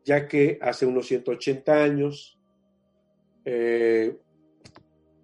ya 0.04 0.26
que 0.26 0.58
hace 0.60 0.86
unos 0.86 1.06
180 1.06 1.72
años 1.72 2.38
eh, 3.44 4.16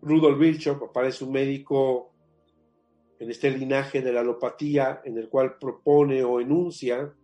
Rudolf 0.02 0.38
Virchow 0.38 0.84
aparece 0.84 1.24
un 1.24 1.32
médico 1.32 2.12
en 3.18 3.30
este 3.30 3.50
linaje 3.50 4.02
de 4.02 4.12
la 4.12 4.20
alopatía 4.20 5.00
en 5.04 5.16
el 5.16 5.28
cual 5.28 5.58
propone 5.58 6.22
o 6.22 6.40
enuncia 6.40 7.14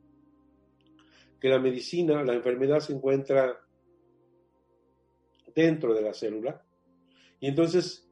que 1.40 1.48
la 1.48 1.58
medicina, 1.58 2.22
la 2.22 2.34
enfermedad 2.34 2.80
se 2.80 2.92
encuentra 2.92 3.60
dentro 5.54 5.94
de 5.94 6.02
la 6.02 6.14
célula 6.14 6.62
y 7.40 7.48
entonces 7.48 8.09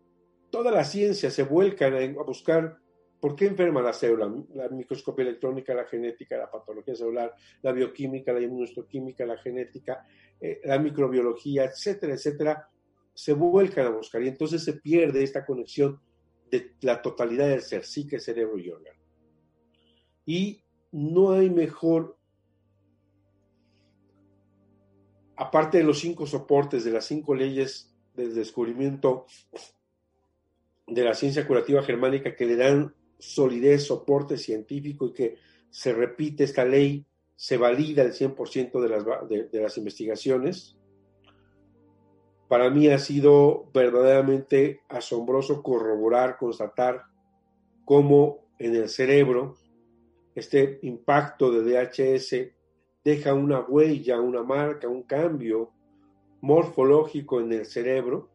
toda 0.50 0.70
la 0.70 0.84
ciencia 0.84 1.30
se 1.30 1.42
vuelca 1.42 1.86
a 1.86 2.22
buscar 2.22 2.78
¿Por 3.20 3.34
qué 3.34 3.46
enferma 3.46 3.82
la 3.82 3.92
célula? 3.92 4.32
La 4.54 4.68
microscopía 4.68 5.24
electrónica, 5.24 5.74
la 5.74 5.86
genética, 5.86 6.38
la 6.38 6.50
patología 6.50 6.94
celular, 6.94 7.34
la 7.62 7.72
bioquímica, 7.72 8.32
la 8.32 8.40
inmunohistoquímica, 8.40 9.26
la 9.26 9.38
genética, 9.38 10.06
eh, 10.40 10.60
la 10.64 10.78
microbiología, 10.78 11.64
etcétera, 11.64 12.14
etcétera, 12.14 12.68
se 13.12 13.32
vuelcan 13.32 13.86
a 13.86 13.90
buscar 13.90 14.22
y 14.22 14.28
entonces 14.28 14.62
se 14.62 14.74
pierde 14.74 15.24
esta 15.24 15.44
conexión 15.44 16.00
de 16.48 16.74
la 16.82 17.02
totalidad 17.02 17.48
del 17.48 17.62
ser, 17.62 17.84
psique, 17.84 18.20
cerebro 18.20 18.56
y 18.58 18.70
órgano. 18.70 19.00
Y 20.24 20.62
no 20.92 21.32
hay 21.32 21.50
mejor, 21.50 22.16
aparte 25.34 25.78
de 25.78 25.84
los 25.84 25.98
cinco 25.98 26.24
soportes, 26.24 26.84
de 26.84 26.92
las 26.92 27.06
cinco 27.06 27.34
leyes 27.34 27.92
del 28.14 28.32
descubrimiento 28.32 29.26
de 30.88 31.04
la 31.04 31.14
ciencia 31.14 31.46
curativa 31.46 31.82
germánica 31.82 32.34
que 32.34 32.46
le 32.46 32.56
dan 32.56 32.94
solidez, 33.18 33.84
soporte 33.84 34.36
científico 34.36 35.06
y 35.08 35.12
que 35.12 35.36
se 35.70 35.92
repite 35.92 36.44
esta 36.44 36.64
ley, 36.64 37.04
se 37.36 37.56
valida 37.56 38.02
el 38.02 38.12
100% 38.12 38.80
de 38.80 38.88
las, 38.88 39.04
de, 39.28 39.60
las 39.60 39.76
investigaciones. 39.76 40.76
Para 42.48 42.70
mí 42.70 42.88
ha 42.88 42.98
sido 42.98 43.70
verdaderamente 43.72 44.80
asombroso 44.88 45.62
corroborar, 45.62 46.38
constatar 46.38 47.04
cómo 47.84 48.48
en 48.58 48.74
el 48.74 48.88
cerebro 48.88 49.56
este 50.34 50.78
impacto 50.82 51.50
de 51.50 51.62
DHS 51.62 52.52
deja 53.04 53.34
una 53.34 53.60
huella, 53.60 54.20
una 54.20 54.42
marca, 54.42 54.88
un 54.88 55.02
cambio 55.02 55.72
morfológico 56.40 57.40
en 57.40 57.52
el 57.52 57.66
cerebro. 57.66 58.30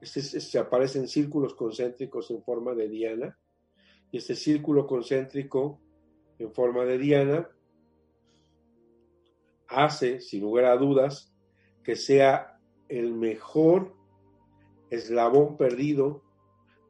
Este, 0.00 0.22
se 0.22 0.58
aparecen 0.58 1.08
círculos 1.08 1.54
concéntricos 1.54 2.30
en 2.30 2.42
forma 2.42 2.74
de 2.74 2.88
diana 2.88 3.38
y 4.10 4.18
este 4.18 4.34
círculo 4.34 4.86
concéntrico 4.86 5.80
en 6.38 6.52
forma 6.52 6.84
de 6.84 6.98
diana 6.98 7.48
hace, 9.68 10.20
sin 10.20 10.40
lugar 10.40 10.64
a 10.64 10.76
dudas, 10.76 11.32
que 11.84 11.96
sea 11.96 12.58
el 12.88 13.14
mejor 13.14 13.94
eslabón 14.90 15.56
perdido 15.56 16.24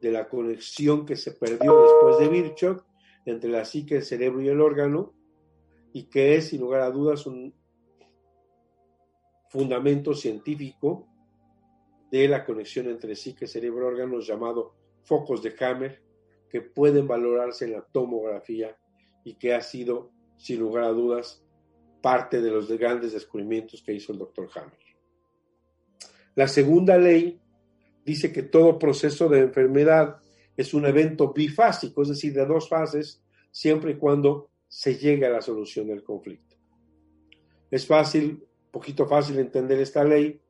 de 0.01 0.11
la 0.11 0.27
conexión 0.29 1.05
que 1.05 1.15
se 1.15 1.33
perdió 1.33 1.79
después 1.83 2.17
de 2.17 2.27
Virchow 2.29 2.83
entre 3.25 3.51
la 3.51 3.65
psique, 3.65 3.97
el 3.97 4.03
cerebro 4.03 4.41
y 4.41 4.47
el 4.47 4.61
órgano, 4.61 5.13
y 5.93 6.05
que 6.05 6.35
es, 6.37 6.47
sin 6.47 6.61
lugar 6.61 6.81
a 6.81 6.89
dudas, 6.89 7.27
un 7.27 7.53
fundamento 9.49 10.15
científico 10.15 11.10
de 12.11 12.27
la 12.27 12.45
conexión 12.45 12.87
entre 12.87 13.15
psique, 13.15 13.47
cerebro 13.47 13.87
órganos 13.87 14.27
llamado 14.27 14.75
focos 15.03 15.41
de 15.41 15.55
Hammer, 15.59 16.01
que 16.49 16.61
pueden 16.61 17.07
valorarse 17.07 17.65
en 17.65 17.71
la 17.71 17.81
tomografía 17.81 18.77
y 19.23 19.35
que 19.35 19.53
ha 19.53 19.61
sido, 19.61 20.11
sin 20.37 20.59
lugar 20.59 20.83
a 20.83 20.89
dudas, 20.89 21.43
parte 22.01 22.41
de 22.41 22.51
los 22.51 22.69
grandes 22.69 23.13
descubrimientos 23.13 23.81
que 23.81 23.93
hizo 23.93 24.11
el 24.11 24.19
doctor 24.19 24.49
Hammer. 24.55 24.79
La 26.35 26.47
segunda 26.47 26.97
ley 26.97 27.39
dice 28.05 28.31
que 28.31 28.43
todo 28.43 28.79
proceso 28.79 29.29
de 29.29 29.39
enfermedad 29.39 30.17
es 30.57 30.73
un 30.73 30.85
evento 30.85 31.31
bifásico, 31.33 32.01
es 32.01 32.09
decir, 32.09 32.33
de 32.33 32.45
dos 32.45 32.67
fases, 32.67 33.23
siempre 33.51 33.91
y 33.91 33.95
cuando 33.95 34.49
se 34.67 34.95
llegue 34.95 35.25
a 35.25 35.29
la 35.29 35.41
solución 35.41 35.87
del 35.87 36.03
conflicto. 36.03 36.55
Es 37.69 37.85
fácil, 37.85 38.45
poquito 38.71 39.07
fácil 39.07 39.39
entender 39.39 39.79
esta 39.79 40.03
ley. 40.03 40.41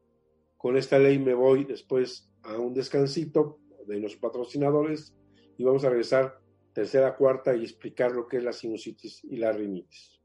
Con 0.61 0.77
esta 0.77 0.99
ley 0.99 1.17
me 1.17 1.33
voy 1.33 1.63
después 1.63 2.31
a 2.43 2.55
un 2.59 2.75
descansito 2.75 3.57
de 3.87 3.99
los 3.99 4.15
patrocinadores 4.15 5.17
y 5.57 5.63
vamos 5.63 5.83
a 5.83 5.89
regresar 5.89 6.39
tercera, 6.71 7.15
cuarta 7.15 7.55
y 7.55 7.63
explicar 7.63 8.11
lo 8.11 8.27
que 8.27 8.37
es 8.37 8.43
la 8.43 8.53
sinusitis 8.53 9.23
y 9.23 9.37
la 9.37 9.51
rinitis. 9.51 10.21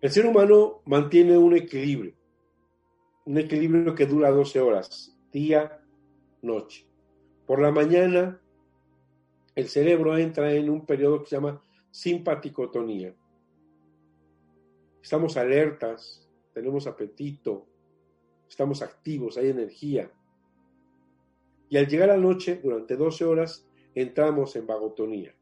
El 0.00 0.10
ser 0.10 0.24
humano 0.24 0.80
mantiene 0.86 1.36
un 1.36 1.54
equilibrio, 1.54 2.14
un 3.26 3.36
equilibrio 3.36 3.94
que 3.94 4.06
dura 4.06 4.30
12 4.30 4.60
horas, 4.60 5.14
día, 5.30 5.84
noche. 6.40 6.88
Por 7.46 7.60
la 7.60 7.70
mañana, 7.70 8.40
el 9.54 9.68
cerebro 9.68 10.16
entra 10.16 10.50
en 10.54 10.70
un 10.70 10.86
periodo 10.86 11.20
que 11.20 11.28
se 11.28 11.36
llama 11.36 11.62
simpaticotonía. 11.90 13.14
Estamos 15.02 15.36
alertas, 15.36 16.29
tenemos 16.52 16.86
apetito, 16.86 17.66
estamos 18.48 18.82
activos, 18.82 19.36
hay 19.36 19.48
energía. 19.48 20.10
Y 21.68 21.76
al 21.76 21.86
llegar 21.86 22.10
a 22.10 22.16
la 22.16 22.22
noche, 22.22 22.60
durante 22.62 22.96
12 22.96 23.24
horas, 23.24 23.68
entramos 23.94 24.56
en 24.56 24.66
vagotonía. 24.66 25.34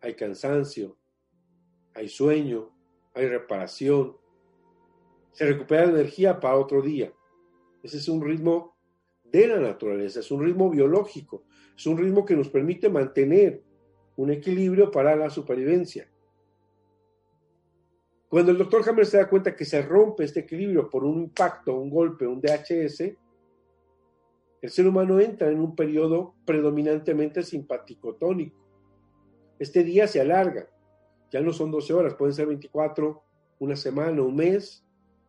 Hay 0.00 0.14
cansancio, 0.14 0.96
hay 1.94 2.08
sueño, 2.08 2.70
hay 3.14 3.28
reparación. 3.28 4.16
Se 5.32 5.46
recupera 5.46 5.86
la 5.86 5.92
energía 5.92 6.40
para 6.40 6.56
otro 6.56 6.82
día. 6.82 7.12
Ese 7.82 7.98
es 7.98 8.08
un 8.08 8.22
ritmo 8.22 8.76
de 9.22 9.46
la 9.48 9.60
naturaleza, 9.60 10.20
es 10.20 10.30
un 10.30 10.44
ritmo 10.44 10.70
biológico, 10.70 11.44
es 11.76 11.86
un 11.86 11.98
ritmo 11.98 12.24
que 12.24 12.36
nos 12.36 12.48
permite 12.48 12.88
mantener 12.88 13.62
un 14.16 14.30
equilibrio 14.30 14.90
para 14.90 15.14
la 15.14 15.30
supervivencia. 15.30 16.08
Cuando 18.28 18.50
el 18.50 18.58
doctor 18.58 18.82
Hammer 18.88 19.06
se 19.06 19.18
da 19.18 19.28
cuenta 19.28 19.54
que 19.54 19.64
se 19.64 19.82
rompe 19.82 20.24
este 20.24 20.40
equilibrio 20.40 20.90
por 20.90 21.04
un 21.04 21.22
impacto, 21.22 21.74
un 21.76 21.90
golpe, 21.90 22.26
un 22.26 22.40
DHS, 22.40 23.00
el 24.62 24.70
ser 24.70 24.88
humano 24.88 25.20
entra 25.20 25.48
en 25.48 25.60
un 25.60 25.76
periodo 25.76 26.34
predominantemente 26.44 27.42
simpaticotónico. 27.42 28.66
Este 29.58 29.84
día 29.84 30.08
se 30.08 30.20
alarga, 30.20 30.68
ya 31.30 31.40
no 31.40 31.52
son 31.52 31.70
12 31.70 31.92
horas, 31.94 32.14
pueden 32.14 32.34
ser 32.34 32.46
24, 32.46 33.22
una 33.60 33.76
semana, 33.76 34.22
un 34.22 34.34
mes, 34.34 34.84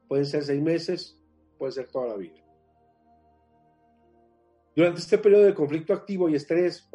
pueden 0.07 0.25
ser 0.25 0.43
seis 0.43 0.61
meses, 0.61 1.21
puede 1.57 1.71
ser 1.73 1.87
toda 1.87 2.07
la 2.07 2.17
vida. 2.17 2.43
Durante 4.75 4.99
este 4.99 5.17
periodo 5.17 5.43
de 5.43 5.53
conflicto 5.53 5.93
activo 5.93 6.29
y 6.29 6.35
estrés, 6.35 6.89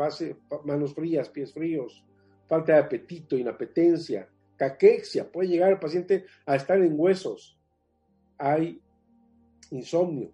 manos 0.64 0.94
frías, 0.94 1.28
pies 1.28 1.52
fríos, 1.52 2.04
falta 2.46 2.74
de 2.74 2.78
apetito, 2.80 3.36
inapetencia, 3.36 4.28
caquexia, 4.56 5.30
puede 5.30 5.48
llegar 5.48 5.72
el 5.72 5.78
paciente 5.78 6.26
a 6.46 6.56
estar 6.56 6.80
en 6.80 6.98
huesos. 6.98 7.58
Hay 8.38 8.80
insomnio, 9.70 10.32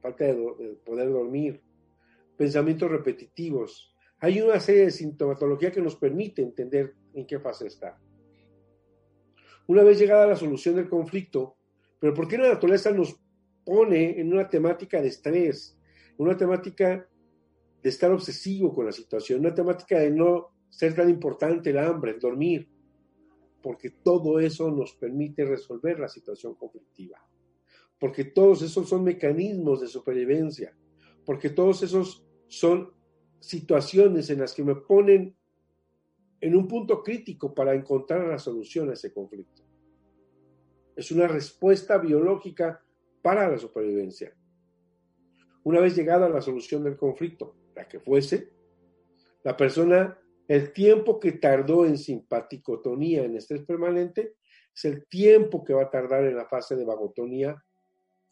falta 0.00 0.24
de, 0.24 0.78
poder 0.84 1.10
dormir, 1.10 1.60
pensamientos 2.36 2.90
repetitivos. 2.90 3.94
Hay 4.18 4.40
una 4.40 4.60
serie 4.60 4.86
de 4.86 4.90
sintomatología 4.90 5.70
que 5.70 5.80
nos 5.80 5.96
permite 5.96 6.42
entender 6.42 6.94
en 7.14 7.26
qué 7.26 7.38
fase 7.38 7.66
está. 7.66 7.98
Una 9.66 9.82
vez 9.82 9.98
llegada 9.98 10.26
la 10.26 10.36
solución 10.36 10.76
del 10.76 10.88
conflicto, 10.88 11.56
pero 11.98 12.14
¿por 12.14 12.26
qué 12.26 12.36
la 12.36 12.48
naturaleza 12.48 12.90
nos 12.90 13.16
pone 13.64 14.20
en 14.20 14.32
una 14.32 14.48
temática 14.48 15.00
de 15.00 15.08
estrés, 15.08 15.78
una 16.18 16.36
temática 16.36 17.08
de 17.82 17.88
estar 17.88 18.10
obsesivo 18.10 18.74
con 18.74 18.86
la 18.86 18.92
situación, 18.92 19.40
una 19.40 19.54
temática 19.54 19.98
de 19.98 20.10
no 20.10 20.48
ser 20.68 20.94
tan 20.94 21.08
importante 21.08 21.70
el 21.70 21.78
hambre, 21.78 22.12
el 22.12 22.18
dormir? 22.18 22.68
Porque 23.62 23.90
todo 23.90 24.40
eso 24.40 24.70
nos 24.70 24.92
permite 24.94 25.44
resolver 25.44 25.98
la 25.98 26.08
situación 26.08 26.54
conflictiva 26.54 27.18
porque 28.02 28.24
todos 28.24 28.62
esos 28.62 28.88
son 28.88 29.04
mecanismos 29.04 29.80
de 29.80 29.86
supervivencia, 29.86 30.74
porque 31.24 31.50
todos 31.50 31.84
esos 31.84 32.26
son 32.48 32.92
situaciones 33.38 34.28
en 34.28 34.40
las 34.40 34.54
que 34.54 34.64
me 34.64 34.74
ponen 34.74 35.36
en 36.40 36.56
un 36.56 36.66
punto 36.66 37.00
crítico 37.00 37.54
para 37.54 37.76
encontrar 37.76 38.26
la 38.26 38.40
solución 38.40 38.90
a 38.90 38.94
ese 38.94 39.12
conflicto. 39.12 39.62
Es 40.96 41.12
una 41.12 41.28
respuesta 41.28 41.96
biológica 41.98 42.84
para 43.22 43.48
la 43.48 43.56
supervivencia. 43.56 44.34
Una 45.62 45.78
vez 45.78 45.94
llegada 45.94 46.26
a 46.26 46.30
la 46.30 46.40
solución 46.40 46.82
del 46.82 46.96
conflicto, 46.96 47.54
la 47.76 47.86
que 47.86 48.00
fuese, 48.00 48.52
la 49.44 49.56
persona, 49.56 50.18
el 50.52 50.72
tiempo 50.72 51.18
que 51.18 51.32
tardó 51.32 51.86
en 51.86 51.98
simpaticotonía, 51.98 53.24
en 53.24 53.36
estrés 53.36 53.62
permanente, 53.62 54.34
es 54.74 54.84
el 54.84 55.06
tiempo 55.06 55.64
que 55.64 55.74
va 55.74 55.82
a 55.82 55.90
tardar 55.90 56.24
en 56.24 56.36
la 56.36 56.46
fase 56.46 56.76
de 56.76 56.84
vagotonía 56.84 57.62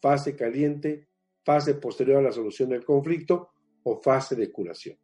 fase 0.01 0.35
caliente, 0.35 1.07
fase 1.45 1.75
posterior 1.75 2.17
a 2.17 2.23
la 2.23 2.31
solución 2.31 2.69
del 2.69 2.83
conflicto 2.83 3.51
o 3.83 4.01
fase 4.01 4.35
de 4.35 4.51
curación. 4.51 4.97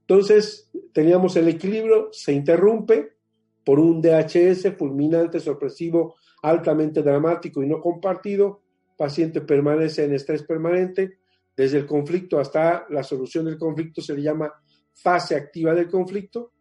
Entonces, 0.00 0.70
teníamos 0.92 1.36
el 1.36 1.48
equilibrio, 1.48 2.08
se 2.12 2.32
interrumpe 2.32 3.16
por 3.64 3.80
un 3.80 4.00
DHS 4.00 4.76
fulminante, 4.76 5.40
sorpresivo, 5.40 6.16
altamente 6.42 7.02
dramático 7.02 7.62
y 7.62 7.66
no 7.66 7.80
compartido, 7.80 8.62
paciente 8.96 9.40
permanece 9.40 10.04
en 10.04 10.14
estrés 10.14 10.42
permanente, 10.42 11.18
desde 11.56 11.78
el 11.78 11.86
conflicto 11.86 12.38
hasta 12.38 12.86
la 12.90 13.02
solución 13.02 13.46
del 13.46 13.58
conflicto 13.58 14.00
se 14.00 14.14
le 14.14 14.22
llama 14.22 14.52
fase 14.96 15.36
activa 15.36 15.74
del 15.74 15.88
conflicto, 15.88 16.52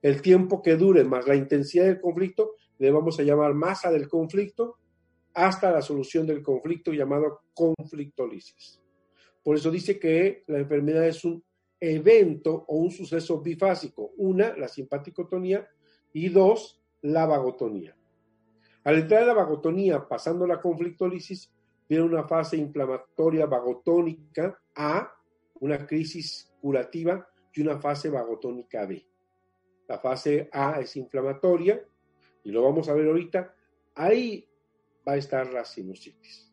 el 0.00 0.22
tiempo 0.22 0.62
que 0.62 0.76
dure 0.76 1.04
más 1.04 1.26
la 1.26 1.36
intensidad 1.36 1.84
del 1.84 2.00
conflicto 2.00 2.54
le 2.78 2.90
vamos 2.90 3.18
a 3.18 3.22
llamar 3.22 3.54
masa 3.54 3.90
del 3.90 4.08
conflicto, 4.08 4.78
hasta 5.34 5.70
la 5.70 5.82
solución 5.82 6.26
del 6.26 6.42
conflicto 6.42 6.92
llamado 6.92 7.42
conflictolisis. 7.54 8.80
Por 9.42 9.56
eso 9.56 9.70
dice 9.70 9.98
que 9.98 10.44
la 10.46 10.58
enfermedad 10.58 11.06
es 11.06 11.24
un 11.24 11.42
evento 11.80 12.64
o 12.66 12.76
un 12.76 12.90
suceso 12.90 13.40
bifásico. 13.40 14.12
Una, 14.16 14.56
la 14.56 14.68
simpaticotonía 14.68 15.68
y 16.12 16.28
dos, 16.28 16.80
la 17.02 17.26
vagotonía. 17.26 17.96
Al 18.84 18.96
entrar 18.98 19.22
en 19.22 19.28
la 19.28 19.34
vagotonía, 19.34 20.08
pasando 20.08 20.46
la 20.46 20.60
conflictólisis, 20.60 21.52
viene 21.88 22.04
una 22.04 22.24
fase 22.24 22.56
inflamatoria 22.56 23.46
vagotónica 23.46 24.60
A, 24.74 25.12
una 25.60 25.86
crisis 25.86 26.52
curativa 26.60 27.28
y 27.54 27.62
una 27.62 27.78
fase 27.78 28.08
vagotónica 28.08 28.86
B. 28.86 29.04
La 29.88 29.98
fase 29.98 30.48
A 30.52 30.80
es 30.80 30.96
inflamatoria 30.96 31.82
y 32.44 32.50
lo 32.50 32.62
vamos 32.62 32.88
a 32.88 32.94
ver 32.94 33.06
ahorita. 33.06 33.54
Ahí 33.94 34.48
va 35.06 35.12
a 35.12 35.16
estar 35.16 35.52
la 35.52 35.64
sinusitis. 35.64 36.52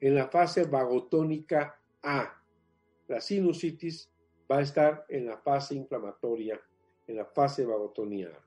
En 0.00 0.14
la 0.14 0.28
fase 0.28 0.64
vagotónica 0.64 1.80
A, 2.02 2.42
la 3.08 3.20
sinusitis 3.20 4.10
va 4.50 4.58
a 4.58 4.62
estar 4.62 5.06
en 5.08 5.26
la 5.26 5.38
fase 5.38 5.74
inflamatoria, 5.74 6.60
en 7.06 7.16
la 7.16 7.24
fase 7.24 7.64
vagotonía 7.64 8.28
A. 8.28 8.46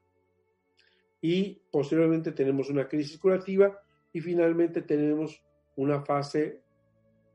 Y 1.21 1.61
posteriormente 1.71 2.31
tenemos 2.31 2.69
una 2.69 2.88
crisis 2.88 3.17
curativa 3.17 3.81
y 4.13 4.21
finalmente 4.21 4.81
tenemos 4.81 5.43
una 5.75 6.01
fase 6.01 6.61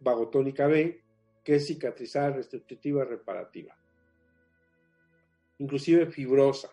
vagotónica 0.01 0.67
B, 0.67 1.03
que 1.45 1.57
es 1.57 1.67
cicatrizada, 1.67 2.31
restrictiva, 2.31 3.05
reparativa. 3.05 3.77
Inclusive 5.61 6.07
fibrosa. 6.07 6.71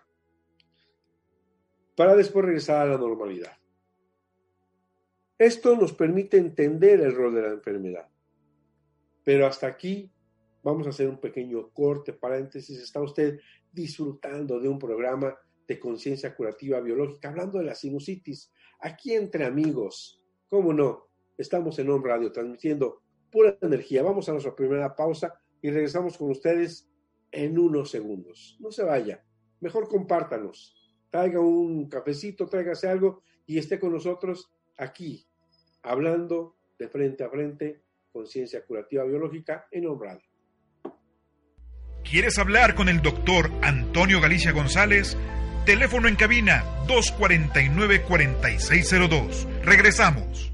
Para 1.96 2.16
después 2.16 2.46
regresar 2.46 2.88
a 2.88 2.92
la 2.92 2.98
normalidad. 2.98 3.52
Esto 5.38 5.76
nos 5.76 5.94
permite 5.94 6.38
entender 6.38 7.02
el 7.02 7.14
rol 7.14 7.36
de 7.36 7.42
la 7.42 7.50
enfermedad. 7.50 8.10
Pero 9.24 9.46
hasta 9.46 9.68
aquí 9.68 10.10
vamos 10.64 10.88
a 10.88 10.92
hacer 10.92 11.10
un 11.10 11.20
pequeño 11.20 11.70
corte, 11.72 12.14
paréntesis. 12.14 12.80
Está 12.80 13.02
usted 13.02 13.40
disfrutando 13.72 14.60
de 14.60 14.70
un 14.70 14.80
programa 14.80 15.38
de 15.68 15.80
conciencia 15.80 16.34
curativa 16.34 16.80
biológica, 16.80 17.30
hablando 17.30 17.60
de 17.60 17.66
la 17.66 17.76
sinusitis, 17.76 18.52
aquí 18.80 19.14
entre 19.14 19.46
amigos. 19.46 20.24
¿Cómo 20.48 20.72
no? 20.72 21.10
Estamos 21.38 21.78
en 21.80 21.90
On 21.90 22.04
Radio 22.04 22.32
transmitiendo 22.32 23.02
pura 23.30 23.58
energía. 23.62 24.02
Vamos 24.02 24.30
a 24.30 24.32
nuestra 24.32 24.56
primera 24.56 24.96
pausa 24.96 25.40
y 25.62 25.70
regresamos 25.72 26.18
con 26.18 26.32
ustedes 26.32 26.87
en 27.32 27.58
unos 27.58 27.90
segundos. 27.92 28.58
No 28.60 28.72
se 28.72 28.84
vaya. 28.84 29.24
Mejor 29.60 29.88
compártanos. 29.88 30.76
Traiga 31.10 31.40
un 31.40 31.90
cafecito, 31.90 32.48
tráigase 32.48 32.88
algo 32.88 33.24
y 33.46 33.58
esté 33.58 33.80
con 33.80 33.94
nosotros 33.94 34.52
aquí, 34.78 35.26
hablando 35.82 36.58
de 36.78 36.90
frente 36.90 37.24
a 37.24 37.30
frente, 37.30 37.82
conciencia 38.12 38.64
curativa 38.66 39.06
biológica 39.06 39.68
en 39.72 39.88
On 39.88 39.98
Radio. 40.00 40.28
¿Quieres 42.04 42.38
hablar 42.38 42.76
con 42.76 42.90
el 42.90 43.02
doctor 43.02 43.50
Antonio 43.62 44.22
Galicia 44.22 44.52
González? 44.52 45.18
Teléfono 45.66 46.08
en 46.08 46.16
cabina 46.16 46.64
249-4602. 46.88 49.64
Regresamos. 49.64 50.54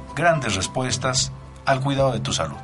grandes 0.15 0.55
respuestas 0.55 1.31
al 1.65 1.81
cuidado 1.81 2.11
de 2.11 2.19
tu 2.19 2.33
salud. 2.33 2.57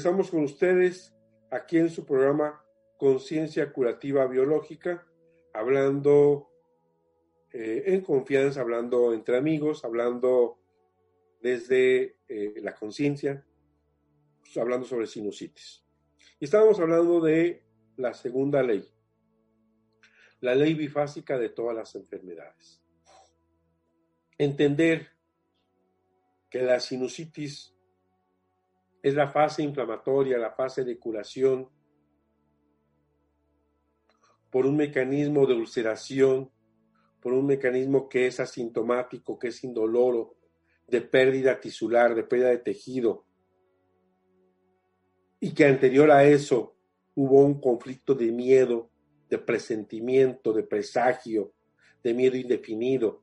Regresamos 0.00 0.30
con 0.30 0.44
ustedes 0.44 1.14
aquí 1.50 1.76
en 1.76 1.90
su 1.90 2.06
programa 2.06 2.64
Conciencia 2.96 3.70
Curativa 3.70 4.26
Biológica, 4.26 5.06
hablando 5.52 6.50
eh, 7.52 7.82
en 7.84 8.00
confianza, 8.00 8.62
hablando 8.62 9.12
entre 9.12 9.36
amigos, 9.36 9.84
hablando 9.84 10.58
desde 11.42 12.16
eh, 12.28 12.54
la 12.62 12.74
conciencia, 12.74 13.44
pues, 14.40 14.56
hablando 14.56 14.86
sobre 14.86 15.06
sinusitis. 15.06 15.84
Y 16.38 16.46
estábamos 16.46 16.80
hablando 16.80 17.20
de 17.20 17.62
la 17.98 18.14
segunda 18.14 18.62
ley, 18.62 18.88
la 20.40 20.54
ley 20.54 20.72
bifásica 20.72 21.38
de 21.38 21.50
todas 21.50 21.76
las 21.76 21.94
enfermedades. 21.94 22.82
Entender 24.38 25.10
que 26.48 26.62
la 26.62 26.80
sinusitis 26.80 27.74
es 29.02 29.14
la 29.14 29.28
fase 29.28 29.62
inflamatoria, 29.62 30.38
la 30.38 30.52
fase 30.52 30.84
de 30.84 30.98
curación, 30.98 31.68
por 34.50 34.66
un 34.66 34.76
mecanismo 34.76 35.46
de 35.46 35.54
ulceración, 35.54 36.50
por 37.20 37.32
un 37.32 37.46
mecanismo 37.46 38.08
que 38.08 38.26
es 38.26 38.40
asintomático, 38.40 39.38
que 39.38 39.48
es 39.48 39.64
indoloro, 39.64 40.36
de 40.88 41.00
pérdida 41.00 41.60
tisular, 41.60 42.14
de 42.14 42.24
pérdida 42.24 42.48
de 42.48 42.58
tejido, 42.58 43.24
y 45.38 45.54
que 45.54 45.64
anterior 45.64 46.10
a 46.10 46.24
eso 46.24 46.76
hubo 47.14 47.42
un 47.42 47.60
conflicto 47.60 48.14
de 48.14 48.32
miedo, 48.32 48.90
de 49.28 49.38
presentimiento, 49.38 50.52
de 50.52 50.64
presagio, 50.64 51.54
de 52.02 52.12
miedo 52.12 52.36
indefinido, 52.36 53.22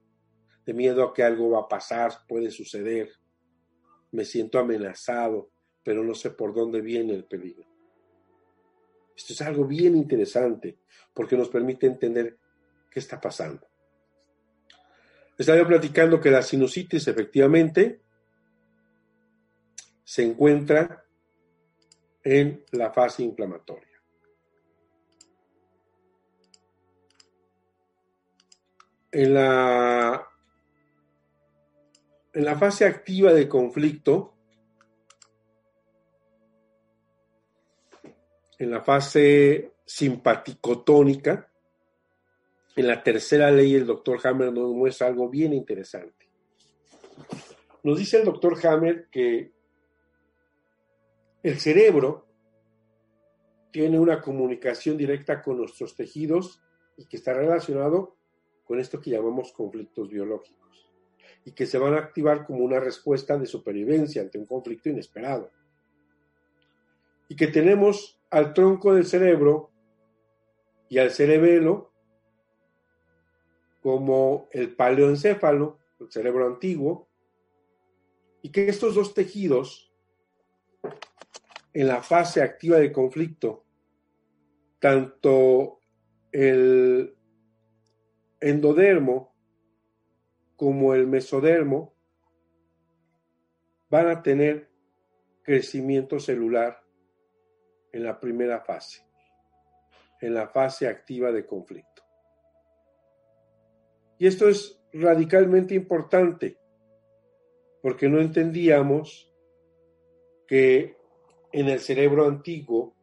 de 0.65 0.73
miedo 0.73 1.03
a 1.03 1.13
que 1.13 1.23
algo 1.23 1.51
va 1.51 1.61
a 1.61 1.67
pasar, 1.67 2.11
puede 2.27 2.49
suceder, 2.49 3.09
me 4.11 4.23
siento 4.23 4.57
amenazado, 4.57 5.51
pero 5.87 6.03
no 6.03 6.13
sé 6.13 6.31
por 6.31 6.53
dónde 6.53 6.81
viene 6.81 7.13
el 7.13 7.23
peligro. 7.23 7.65
Esto 9.15 9.31
es 9.31 9.41
algo 9.41 9.63
bien 9.63 9.95
interesante 9.95 10.79
porque 11.13 11.37
nos 11.37 11.47
permite 11.47 11.87
entender 11.87 12.37
qué 12.91 12.99
está 12.99 13.21
pasando. 13.21 13.65
Estaba 15.37 15.65
platicando 15.65 16.19
que 16.19 16.29
la 16.29 16.41
sinusitis 16.41 17.07
efectivamente 17.07 18.01
se 20.03 20.23
encuentra 20.25 21.05
en 22.21 22.65
la 22.71 22.91
fase 22.91 23.23
inflamatoria. 23.23 24.03
En 29.09 29.33
la, 29.33 30.27
en 32.33 32.43
la 32.43 32.57
fase 32.57 32.83
activa 32.83 33.31
de 33.31 33.47
conflicto, 33.47 34.36
en 38.59 38.71
la 38.71 38.81
fase 38.81 39.73
simpaticotónica, 39.85 41.51
en 42.75 42.87
la 42.87 43.01
tercera 43.01 43.49
ley 43.51 43.75
el 43.75 43.85
doctor 43.85 44.19
Hammer 44.23 44.51
nos 44.51 44.71
muestra 44.73 45.07
algo 45.07 45.29
bien 45.29 45.53
interesante. 45.53 46.27
Nos 47.83 47.97
dice 47.97 48.17
el 48.17 48.25
doctor 48.25 48.57
Hammer 48.65 49.07
que 49.09 49.51
el 51.43 51.59
cerebro 51.59 52.27
tiene 53.71 53.99
una 53.99 54.21
comunicación 54.21 54.97
directa 54.97 55.41
con 55.41 55.57
nuestros 55.57 55.95
tejidos 55.95 56.61
y 56.97 57.05
que 57.05 57.17
está 57.17 57.33
relacionado 57.33 58.15
con 58.65 58.79
esto 58.79 58.99
que 58.99 59.11
llamamos 59.11 59.51
conflictos 59.53 60.09
biológicos. 60.09 60.57
y 61.45 61.53
que 61.53 61.65
se 61.65 61.77
van 61.77 61.93
a 61.93 61.99
activar 61.99 62.45
como 62.45 62.65
una 62.65 62.77
respuesta 62.77 63.37
de 63.37 63.45
supervivencia 63.45 64.21
ante 64.21 64.37
un 64.37 64.45
conflicto 64.45 64.89
inesperado. 64.89 65.49
Y 67.29 67.37
que 67.37 67.47
tenemos 67.47 68.16
al 68.29 68.53
tronco 68.53 68.93
del 68.93 69.05
cerebro 69.05 69.71
y 70.89 70.99
al 70.99 71.11
cerebelo 71.11 71.93
como 73.81 74.49
el 74.51 74.75
paleoencéfalo, 74.75 75.79
el 75.99 76.11
cerebro 76.11 76.47
antiguo, 76.47 77.07
y 78.41 78.49
que 78.49 78.67
estos 78.67 78.95
dos 78.95 79.13
tejidos 79.13 79.93
en 81.73 81.87
la 81.87 82.01
fase 82.01 82.41
activa 82.41 82.77
de 82.77 82.91
conflicto, 82.91 83.65
tanto 84.79 85.79
el 86.31 87.15
endodermo 88.39 89.35
como 90.55 90.93
el 90.93 91.07
mesodermo 91.07 91.95
van 93.89 94.07
a 94.07 94.21
tener 94.21 94.69
crecimiento 95.43 96.19
celular 96.19 96.86
en 97.91 98.03
la 98.03 98.19
primera 98.19 98.61
fase, 98.61 99.05
en 100.21 100.33
la 100.33 100.47
fase 100.47 100.87
activa 100.87 101.31
de 101.31 101.45
conflicto. 101.45 102.03
Y 104.17 104.27
esto 104.27 104.47
es 104.49 104.79
radicalmente 104.93 105.75
importante 105.75 106.57
porque 107.81 108.09
no 108.09 108.19
entendíamos 108.19 109.31
que 110.47 110.97
en 111.51 111.67
el 111.69 111.79
cerebro 111.79 112.25
antiguo, 112.25 112.95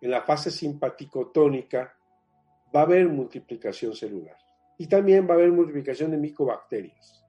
en 0.00 0.10
la 0.10 0.22
fase 0.22 0.50
simpaticotónica, 0.50 1.96
va 2.74 2.80
a 2.80 2.84
haber 2.84 3.08
multiplicación 3.08 3.94
celular 3.94 4.36
y 4.78 4.86
también 4.86 5.26
va 5.26 5.32
a 5.32 5.36
haber 5.36 5.52
multiplicación 5.52 6.10
de 6.10 6.18
micobacterias. 6.18 7.24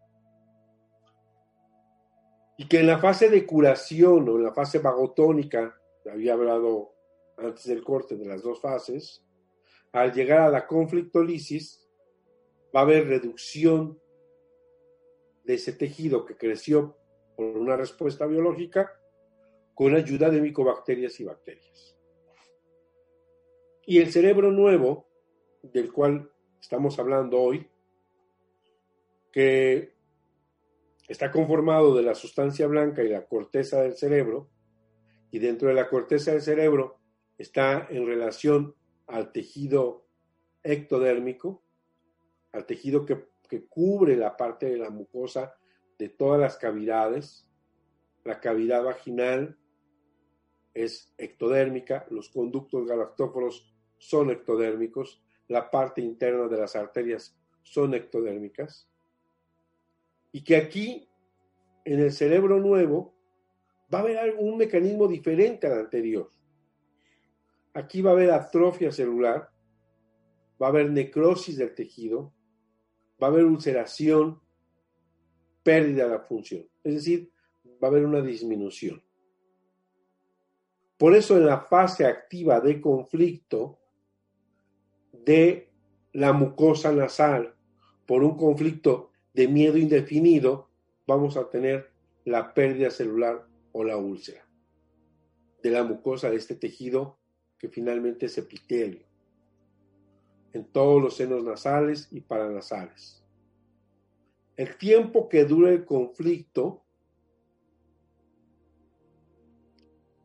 Y 2.57 2.67
que 2.67 2.79
en 2.79 2.87
la 2.87 2.97
fase 2.97 3.29
de 3.29 3.45
curación 3.45 4.27
o 4.27 4.35
en 4.37 4.43
la 4.43 4.53
fase 4.53 4.79
vagotónica, 4.79 5.76
había 6.09 6.33
hablado 6.33 6.93
antes 7.37 7.65
del 7.65 7.83
corte 7.83 8.15
de 8.15 8.25
las 8.25 8.41
dos 8.41 8.59
fases, 8.59 9.23
al 9.91 10.13
llegar 10.13 10.41
a 10.41 10.49
la 10.49 10.67
conflictolisis, 10.67 11.87
va 12.75 12.81
a 12.81 12.83
haber 12.83 13.07
reducción 13.07 13.99
de 15.43 15.53
ese 15.53 15.73
tejido 15.73 16.25
que 16.25 16.35
creció 16.35 16.97
por 17.35 17.45
una 17.57 17.77
respuesta 17.77 18.25
biológica 18.25 18.99
con 19.73 19.95
ayuda 19.95 20.29
de 20.29 20.41
micobacterias 20.41 21.19
y 21.19 21.23
bacterias. 21.23 21.97
Y 23.85 23.99
el 23.99 24.11
cerebro 24.11 24.51
nuevo, 24.51 25.07
del 25.61 25.93
cual 25.93 26.29
estamos 26.59 26.99
hablando 26.99 27.39
hoy, 27.39 27.69
que 29.31 29.93
está 31.07 31.31
conformado 31.31 31.95
de 31.95 32.03
la 32.03 32.15
sustancia 32.15 32.67
blanca 32.67 33.03
y 33.03 33.09
la 33.09 33.25
corteza 33.25 33.81
del 33.81 33.95
cerebro, 33.95 34.49
y 35.31 35.39
dentro 35.39 35.67
de 35.69 35.75
la 35.75 35.89
corteza 35.89 36.31
del 36.31 36.41
cerebro 36.41 36.99
está 37.37 37.87
en 37.89 38.05
relación 38.05 38.75
al 39.07 39.31
tejido 39.31 40.05
ectodérmico, 40.63 41.63
al 42.51 42.65
tejido 42.65 43.05
que, 43.05 43.27
cubre 43.69 44.17
la 44.17 44.35
parte 44.35 44.65
de 44.65 44.77
la 44.77 44.89
mucosa 44.89 45.55
de 45.97 46.09
todas 46.09 46.39
las 46.39 46.57
cavidades. 46.57 47.49
La 48.25 48.41
cavidad 48.41 48.83
vaginal 48.83 49.57
es 50.73 51.13
ectodérmica, 51.17 52.05
los 52.09 52.27
conductos 52.29 52.85
galactóforos 52.85 53.73
son 53.97 54.31
ectodérmicos, 54.31 55.23
la 55.47 55.71
parte 55.71 56.01
interna 56.01 56.47
de 56.49 56.57
las 56.57 56.75
arterias 56.75 57.39
son 57.63 57.93
ectodérmicas, 57.93 58.89
y 60.31 60.43
que 60.43 60.57
aquí, 60.57 61.09
en 61.85 61.99
el 61.99 62.11
cerebro 62.11 62.59
nuevo, 62.59 63.16
va 63.93 63.99
a 63.99 64.01
haber 64.01 64.35
un 64.37 64.57
mecanismo 64.57 65.07
diferente 65.07 65.67
al 65.67 65.79
anterior. 65.79 66.31
Aquí 67.73 68.01
va 68.01 68.11
a 68.11 68.13
haber 68.13 68.31
atrofia 68.31 68.91
celular, 68.91 69.51
va 70.61 70.67
a 70.67 70.69
haber 70.69 70.89
necrosis 70.89 71.57
del 71.57 71.73
tejido, 71.73 72.33
va 73.21 73.27
a 73.27 73.29
haber 73.29 73.45
ulceración, 73.45 74.41
pérdida 75.63 76.05
de 76.05 76.09
la 76.09 76.19
función. 76.19 76.67
Es 76.83 76.95
decir, 76.95 77.31
va 77.83 77.87
a 77.87 77.91
haber 77.91 78.05
una 78.05 78.21
disminución. 78.21 79.03
Por 80.97 81.13
eso 81.13 81.37
en 81.37 81.45
la 81.45 81.59
fase 81.59 82.05
activa 82.05 82.59
de 82.59 82.81
conflicto, 82.81 83.79
de 85.11 85.69
la 86.13 86.33
mucosa 86.33 86.91
nasal 86.91 87.53
por 88.05 88.23
un 88.23 88.35
conflicto 88.37 89.11
de 89.33 89.47
miedo 89.47 89.77
indefinido, 89.77 90.69
vamos 91.05 91.37
a 91.37 91.49
tener 91.49 91.91
la 92.25 92.53
pérdida 92.53 92.89
celular 92.89 93.45
o 93.77 93.83
la 93.83 93.95
úlcera 93.95 94.43
de 95.61 95.69
la 95.69 95.83
mucosa 95.83 96.31
de 96.31 96.37
este 96.37 96.55
tejido 96.55 97.19
que 97.59 97.69
finalmente 97.69 98.25
es 98.25 98.37
epitelio 98.37 99.05
en 100.53 100.65
todos 100.65 100.99
los 100.99 101.15
senos 101.15 101.43
nasales 101.43 102.07
y 102.11 102.21
paranasales. 102.21 103.23
El 104.55 104.75
tiempo 104.77 105.29
que 105.29 105.45
dure 105.45 105.73
el 105.73 105.85
conflicto 105.85 106.83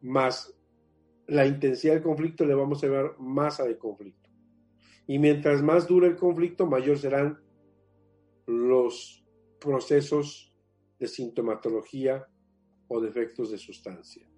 más 0.00 0.54
la 1.26 1.46
intensidad 1.46 1.94
del 1.94 2.02
conflicto 2.02 2.46
le 2.46 2.54
vamos 2.54 2.82
a 2.82 2.86
llamar 2.86 3.18
masa 3.18 3.64
de 3.64 3.76
conflicto. 3.76 4.30
Y 5.06 5.18
mientras 5.18 5.62
más 5.62 5.86
dure 5.86 6.08
el 6.08 6.16
conflicto, 6.16 6.66
mayor 6.66 6.98
serán 6.98 7.38
los 8.46 9.24
procesos 9.60 10.56
de 10.98 11.06
sintomatología 11.06 12.26
o 12.92 13.00
defectos 13.00 13.50
de 13.50 13.58
sustancia. 13.58 14.28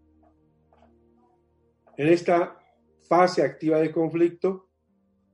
En 1.97 2.09
esta 2.09 2.59
fase 3.03 3.43
activa 3.43 3.81
de 3.81 3.91
conflicto 3.91 4.69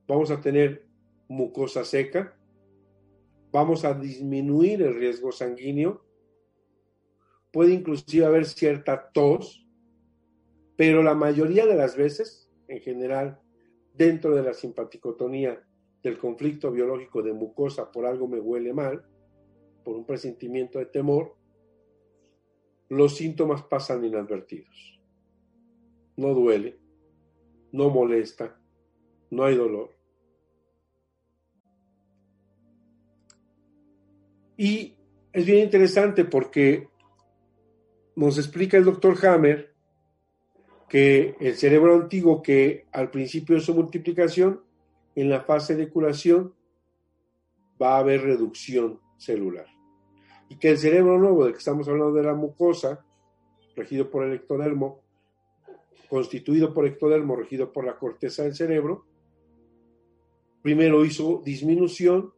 vamos 0.07 0.31
a 0.31 0.41
tener 0.41 0.87
mucosa 1.29 1.85
seca, 1.85 2.37
vamos 3.53 3.85
a 3.85 3.95
disminuir 3.95 4.83
el 4.83 4.95
riesgo 4.95 5.33
sanguíneo, 5.33 6.05
puede 7.53 7.75
inclusive 7.75 8.25
haber 8.25 8.47
cierta 8.47 9.11
tos, 9.13 9.67
pero 10.77 11.03
la 11.03 11.15
mayoría 11.15 11.67
de 11.67 11.77
las 11.77 11.97
veces, 11.97 12.51
en 12.69 12.81
general, 12.81 13.39
dentro 13.93 14.35
de 14.35 14.43
la 14.43 14.55
simpaticotonía 14.55 15.63
del 16.03 16.17
conflicto 16.17 16.73
biológico 16.73 17.23
de 17.23 17.35
mucosa 17.35 17.93
por 17.93 18.07
algo 18.07 18.27
me 18.27 18.41
huele 18.41 18.73
mal, 18.73 19.05
por 19.85 19.97
un 19.97 20.07
presentimiento 20.07 20.79
de 20.79 20.87
temor, 20.87 21.37
los 22.91 23.17
síntomas 23.17 23.63
pasan 23.63 24.05
inadvertidos. 24.05 25.01
No 26.17 26.35
duele, 26.35 26.79
no 27.73 27.89
molesta, 27.89 28.61
no 29.31 29.45
hay 29.45 29.57
dolor. 29.57 29.97
Y 34.57 34.97
es 35.33 35.47
bien 35.47 35.61
interesante 35.61 36.25
porque 36.25 36.89
nos 38.17 38.37
explica 38.37 38.77
el 38.77 38.85
doctor 38.85 39.17
Hammer 39.25 39.73
que 40.89 41.37
el 41.39 41.55
cerebro 41.55 41.95
antiguo 41.95 42.43
que 42.43 42.87
al 42.93 43.11
principio 43.11 43.55
de 43.55 43.63
su 43.63 43.73
multiplicación, 43.73 44.63
en 45.15 45.31
la 45.31 45.43
fase 45.43 45.77
de 45.77 45.89
curación, 45.89 46.55
va 47.81 47.95
a 47.95 48.01
haber 48.01 48.23
reducción 48.23 49.01
celular. 49.17 49.67
Y 50.51 50.57
que 50.57 50.71
el 50.71 50.79
cerebro 50.79 51.17
nuevo, 51.19 51.45
del 51.45 51.55
que 51.55 51.61
estamos 51.61 51.89
hablando 51.89 52.13
de 52.13 52.25
la 52.25 52.35
mucosa, 52.35 53.07
regido 53.77 54.11
por 54.11 54.25
el 54.25 54.35
ectodermo, 54.35 55.01
constituido 56.09 56.75
por 56.75 56.87
ectodermo, 56.87 57.37
regido 57.37 57.73
por 57.73 57.87
la 57.87 57.97
corteza 57.97 58.43
del 58.43 58.55
cerebro, 58.55 59.07
primero 60.61 61.05
hizo 61.05 61.41
disminución 61.43 62.35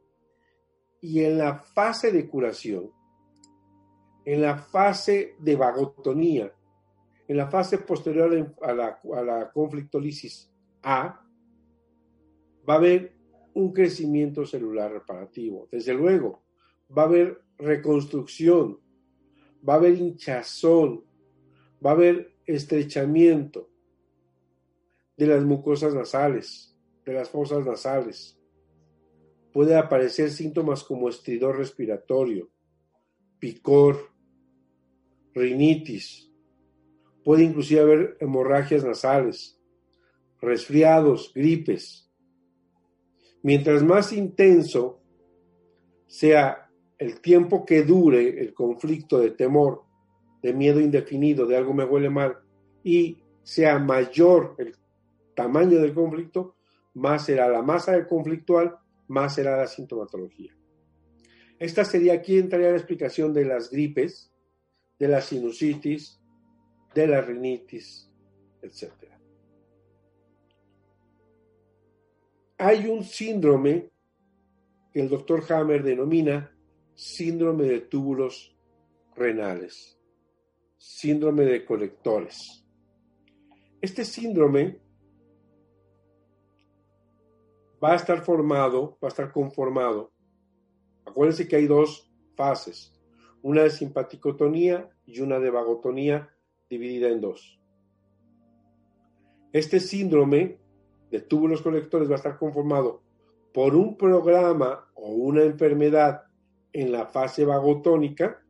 y 1.01 1.25
en 1.25 1.39
la 1.39 1.57
fase 1.57 2.13
de 2.13 2.29
curación, 2.29 2.91
en 4.25 4.43
la 4.43 4.59
fase 4.59 5.35
de 5.41 5.57
vagotonía, 5.57 6.53
en 7.27 7.37
la 7.37 7.49
fase 7.49 7.79
posterior 7.79 8.55
a 8.61 8.73
la, 8.73 9.01
a 9.15 9.23
la 9.23 9.51
conflictolisis 9.51 10.53
A, 10.83 11.25
va 12.69 12.75
a 12.75 12.77
haber 12.77 13.17
un 13.55 13.73
crecimiento 13.73 14.45
celular 14.45 14.93
reparativo. 14.93 15.69
Desde 15.73 15.95
luego, 15.95 16.43
va 16.97 17.03
a 17.03 17.07
haber 17.07 17.42
reconstrucción, 17.59 18.81
va 19.67 19.75
a 19.75 19.77
haber 19.77 19.95
hinchazón, 19.95 21.05
va 21.85 21.91
a 21.91 21.95
haber 21.95 22.35
estrechamiento 22.47 23.71
de 25.17 25.27
las 25.27 25.45
mucosas 25.45 25.95
nasales, 25.95 26.77
de 27.05 27.13
las 27.13 27.29
fosas 27.29 27.65
nasales. 27.65 28.39
Puede 29.53 29.77
aparecer 29.77 30.31
síntomas 30.31 30.83
como 30.83 31.09
estridor 31.09 31.59
respiratorio, 31.59 32.51
picor, 33.39 34.11
rinitis, 35.35 36.33
Puede 37.25 37.45
inclusive 37.45 37.81
haber 37.81 38.17
hemorragias 38.21 38.85
nasales, 38.85 39.59
resfriados, 40.41 41.33
gripes. 41.35 42.11
Mientras 43.43 43.83
más 43.83 44.13
intenso 44.13 45.01
sea 46.07 46.71
el 47.03 47.21
tiempo 47.21 47.67
que 47.67 47.83
dure 47.83 48.41
el 48.41 48.55
conflicto 48.55 49.19
de 49.19 49.33
temor, 49.33 49.83
de 50.41 50.55
miedo 50.55 50.79
indefinido, 50.79 51.47
de 51.47 51.57
algo 51.57 51.75
me 51.75 51.85
huele 51.85 52.09
mal, 52.09 52.39
y 52.85 53.19
sea 53.43 53.81
mayor 53.81 54.55
el 54.59 54.77
tamaño 55.35 55.81
del 55.81 55.95
conflicto, 55.95 56.55
más 56.95 57.25
será 57.25 57.49
la 57.49 57.61
masa 57.61 57.93
del 57.93 58.07
conflictual, 58.07 58.77
más 59.09 59.35
será 59.35 59.57
la 59.57 59.67
sintomatología. 59.67 60.57
Esta 61.59 61.85
sería 61.85 62.13
aquí 62.15 62.39
entraría 62.39 62.71
la 62.71 62.77
explicación 62.77 63.33
de 63.33 63.47
las 63.47 63.69
gripes, 63.69 64.33
de 64.97 65.09
la 65.09 65.21
sinusitis, 65.21 66.21
de 66.95 67.07
la 67.09 67.21
rinitis, 67.21 68.09
etc. 68.63 68.93
Hay 72.59 72.87
un 72.87 73.03
síndrome 73.03 73.91
que 74.93 75.01
el 75.01 75.09
doctor 75.09 75.43
Hammer 75.53 75.83
denomina 75.83 76.53
síndrome 76.95 77.65
de 77.65 77.81
túbulos 77.81 78.57
renales, 79.15 79.99
síndrome 80.77 81.45
de 81.45 81.65
colectores. 81.65 82.65
Este 83.81 84.05
síndrome 84.05 84.81
va 87.83 87.93
a 87.93 87.97
estar 87.97 88.25
formado, 88.25 88.99
va 89.03 89.09
a 89.09 89.11
estar 89.11 89.33
conformado. 89.33 90.13
Acuérdense 91.05 91.49
que 91.49 91.57
hay 91.57 91.67
dos 91.67 92.13
fases, 92.37 92.93
una 93.43 93.63
de 93.65 93.71
simpaticotonía 93.71 94.89
y 95.05 95.21
una 95.21 95.39
de 95.39 95.51
vagotonía 95.51 96.35
dividida 96.71 97.09
en 97.09 97.21
dos. 97.21 97.59
Este 99.53 99.81
síndrome 99.81 100.59
de 101.11 101.21
túbulos 101.21 101.61
colectores 101.61 102.09
va 102.09 102.15
a 102.15 102.17
estar 102.17 102.39
conformado 102.39 103.03
por 103.53 103.75
un 103.75 103.99
programa 103.99 104.89
o 104.95 105.11
una 105.11 105.43
enfermedad 105.43 106.23
en 106.73 106.93
la 106.93 107.07
fase 107.07 107.45
vagotónica 107.45 108.43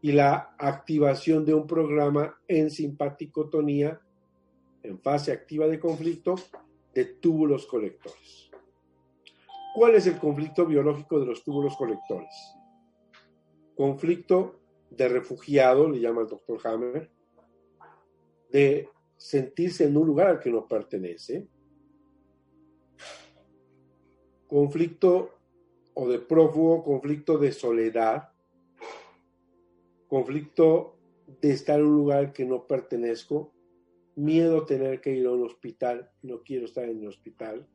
y 0.00 0.12
la 0.12 0.54
activación 0.58 1.44
de 1.44 1.54
un 1.54 1.66
programa 1.66 2.38
en 2.48 2.70
simpaticotonía 2.70 4.00
en 4.82 5.00
fase 5.00 5.32
activa 5.32 5.66
de 5.66 5.80
conflicto 5.80 6.36
de 6.94 7.04
túbulos 7.04 7.66
colectores. 7.66 8.50
¿Cuál 9.74 9.96
es 9.96 10.06
el 10.06 10.18
conflicto 10.18 10.64
biológico 10.64 11.20
de 11.20 11.26
los 11.26 11.44
túbulos 11.44 11.76
colectores? 11.76 12.34
Conflicto 13.74 14.60
de 14.90 15.08
refugiado, 15.08 15.90
le 15.90 16.00
llama 16.00 16.22
el 16.22 16.28
doctor 16.28 16.58
Hammer, 16.64 17.10
de 18.50 18.88
sentirse 19.16 19.84
en 19.84 19.96
un 19.96 20.06
lugar 20.06 20.28
al 20.28 20.40
que 20.40 20.50
no 20.50 20.66
pertenece, 20.66 21.46
conflicto 24.46 25.35
o 25.98 26.06
de 26.06 26.18
prófugo, 26.18 26.84
conflicto 26.84 27.38
de 27.38 27.52
soledad, 27.52 28.28
conflicto 30.08 30.98
de 31.40 31.52
estar 31.52 31.80
en 31.80 31.86
un 31.86 31.94
lugar 31.94 32.34
que 32.34 32.44
no 32.44 32.66
pertenezco, 32.66 33.54
miedo 34.14 34.58
a 34.58 34.66
tener 34.66 35.00
que 35.00 35.16
ir 35.16 35.26
a 35.26 35.32
un 35.32 35.44
hospital, 35.44 36.10
no 36.22 36.42
quiero 36.42 36.66
estar 36.66 36.84
en 36.84 37.00
el 37.00 37.08
hospital, 37.08 37.66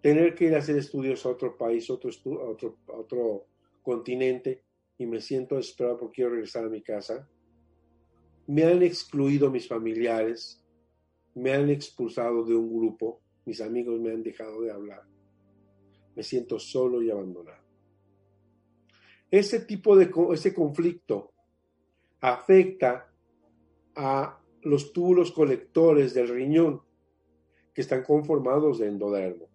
tener 0.00 0.34
que 0.34 0.46
ir 0.46 0.54
a 0.54 0.58
hacer 0.60 0.78
estudios 0.78 1.26
a 1.26 1.28
otro 1.28 1.58
país, 1.58 1.90
otro, 1.90 2.10
a 2.40 2.48
otro, 2.48 2.78
a 2.88 2.96
otro 2.96 3.48
continente 3.82 4.64
y 4.96 5.04
me 5.04 5.20
siento 5.20 5.56
desesperado 5.56 5.98
porque 5.98 6.16
quiero 6.16 6.30
regresar 6.30 6.64
a 6.64 6.70
mi 6.70 6.80
casa. 6.80 7.28
Me 8.46 8.64
han 8.64 8.82
excluido 8.82 9.50
mis 9.50 9.68
familiares, 9.68 10.64
me 11.34 11.52
han 11.52 11.68
expulsado 11.68 12.44
de 12.44 12.54
un 12.54 12.74
grupo, 12.74 13.20
mis 13.44 13.60
amigos 13.60 14.00
me 14.00 14.10
han 14.10 14.22
dejado 14.22 14.62
de 14.62 14.70
hablar 14.70 15.13
me 16.14 16.22
siento 16.22 16.58
solo 16.58 17.02
y 17.02 17.10
abandonado. 17.10 17.62
Ese 19.30 19.60
tipo 19.60 19.96
de 19.96 20.10
ese 20.32 20.54
conflicto 20.54 21.32
afecta 22.20 23.12
a 23.96 24.40
los 24.62 24.92
túbulos 24.92 25.32
colectores 25.32 26.14
del 26.14 26.28
riñón 26.28 26.80
que 27.72 27.80
están 27.80 28.02
conformados 28.02 28.78
de 28.78 28.88
endodermo 28.88 29.48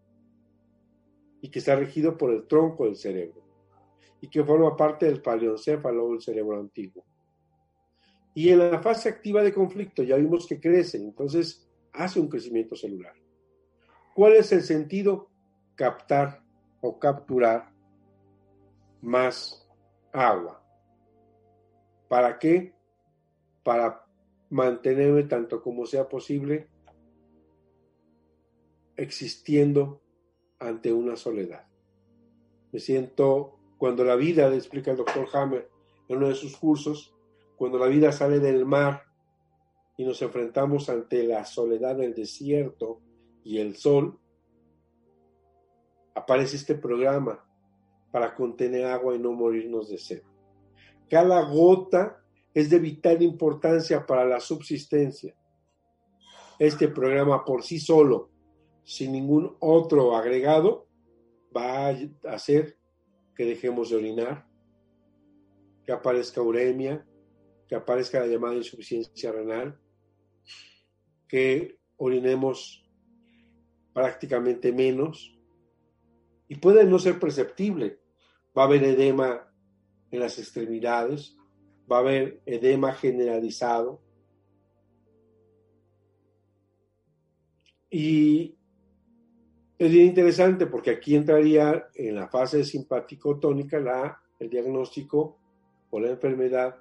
y 1.41 1.49
que 1.49 1.60
está 1.60 1.76
regido 1.76 2.18
por 2.18 2.32
el 2.32 2.45
tronco 2.45 2.86
del 2.86 2.95
cerebro 2.95 3.41
y 4.22 4.28
que 4.28 4.43
forma 4.43 4.76
parte 4.76 5.05
del 5.05 5.22
paleoncéfalo 5.22 6.05
o 6.05 6.14
el 6.14 6.22
cerebro 6.22 6.60
antiguo. 6.60 7.05
Y 8.36 8.49
en 8.49 8.60
la 8.60 8.82
fase 8.82 9.10
activa 9.10 9.41
de 9.41 9.53
conflicto 9.53 10.03
ya 10.03 10.18
vimos 10.18 10.45
que 10.45 10.60
crece, 10.60 10.97
entonces 10.97 11.68
hace 11.93 12.20
un 12.20 12.28
crecimiento 12.28 12.76
celular. 12.76 13.14
¿Cuál 14.14 14.34
es 14.34 14.51
el 14.51 14.64
sentido? 14.64 15.30
Captar 15.76 16.43
o 16.82 17.00
capturar 17.00 17.72
más 19.02 19.68
agua. 20.12 20.64
¿Para 22.08 22.40
qué? 22.40 22.74
Para 23.64 24.06
mantenerme 24.50 25.24
tanto 25.24 25.62
como 25.62 25.86
sea 25.86 26.10
posible 26.10 26.70
existiendo 28.96 30.02
ante 30.60 30.92
una 30.92 31.16
soledad. 31.16 31.68
Me 32.72 32.80
siento, 32.80 33.60
cuando 33.78 34.04
la 34.04 34.16
vida, 34.16 34.50
le 34.50 34.58
explica 34.58 34.92
el 34.92 34.98
doctor 34.98 35.28
Hammer 35.34 35.70
en 36.08 36.18
uno 36.18 36.28
de 36.28 36.36
sus 36.36 36.58
cursos, 36.58 37.16
cuando 37.56 37.78
la 37.78 37.88
vida 37.88 38.12
sale 38.12 38.40
del 38.40 38.66
mar 38.66 39.04
y 39.98 40.04
nos 40.04 40.22
enfrentamos 40.22 40.90
ante 40.90 41.24
la 41.24 41.46
soledad 41.46 41.96
del 41.96 42.14
desierto 42.14 43.02
y 43.44 43.60
el 43.60 43.76
sol, 43.76 44.18
aparece 46.20 46.57
este 46.57 46.76
programa 46.76 47.45
para 48.11 48.36
contener 48.36 48.86
agua 48.86 49.15
y 49.15 49.20
no 49.20 49.32
morirnos 49.32 49.89
de 49.89 49.97
sed. 49.97 50.22
Cada 51.09 51.41
gota 51.41 52.24
es 52.53 52.70
de 52.70 52.80
vital 52.80 53.22
importancia 53.22 54.05
para 54.05 54.26
la 54.26 54.39
subsistencia. 54.39 55.36
Este 56.57 56.88
programa 56.88 57.45
por 57.45 57.63
sí 57.63 57.80
solo, 57.80 58.32
sin 58.84 59.13
ningún 59.13 59.55
otro 59.59 60.15
agregado, 60.15 60.88
va 61.55 61.88
a 61.88 62.34
hacer 62.34 62.78
que 63.36 63.45
dejemos 63.45 63.89
de 63.89 63.95
orinar, 63.95 64.45
que 65.86 65.91
aparezca 65.91 66.41
uremia, 66.41 67.05
que 67.67 67.76
aparezca 67.76 68.20
la 68.20 68.28
llamada 68.28 68.55
insuficiencia 68.55 69.32
renal, 69.32 69.80
que 71.28 71.80
orinemos 71.97 72.86
prácticamente 73.93 74.72
menos, 74.72 75.39
y 76.50 76.56
puede 76.56 76.84
no 76.84 77.00
ser 77.00 77.20
perceptible. 77.20 78.00
Va 78.58 78.64
a 78.64 78.66
haber 78.66 78.84
edema 78.84 79.47
en 80.12 80.20
las 80.20 80.38
extremidades, 80.39 81.38
va 81.89 81.97
a 81.97 82.00
haber 82.00 82.41
edema 82.45 82.91
generalizado. 82.93 84.02
Y 87.91 88.58
es 89.78 89.91
bien 89.91 90.08
interesante 90.08 90.66
porque 90.66 90.89
aquí 90.89 91.16
entraría 91.16 91.88
en 91.93 92.16
la 92.16 92.28
fase 92.28 92.64
simpático-tónica 92.64 93.80
la, 93.80 94.20
el 94.39 94.50
diagnóstico 94.50 95.39
o 95.91 96.00
la 96.00 96.10
enfermedad 96.10 96.76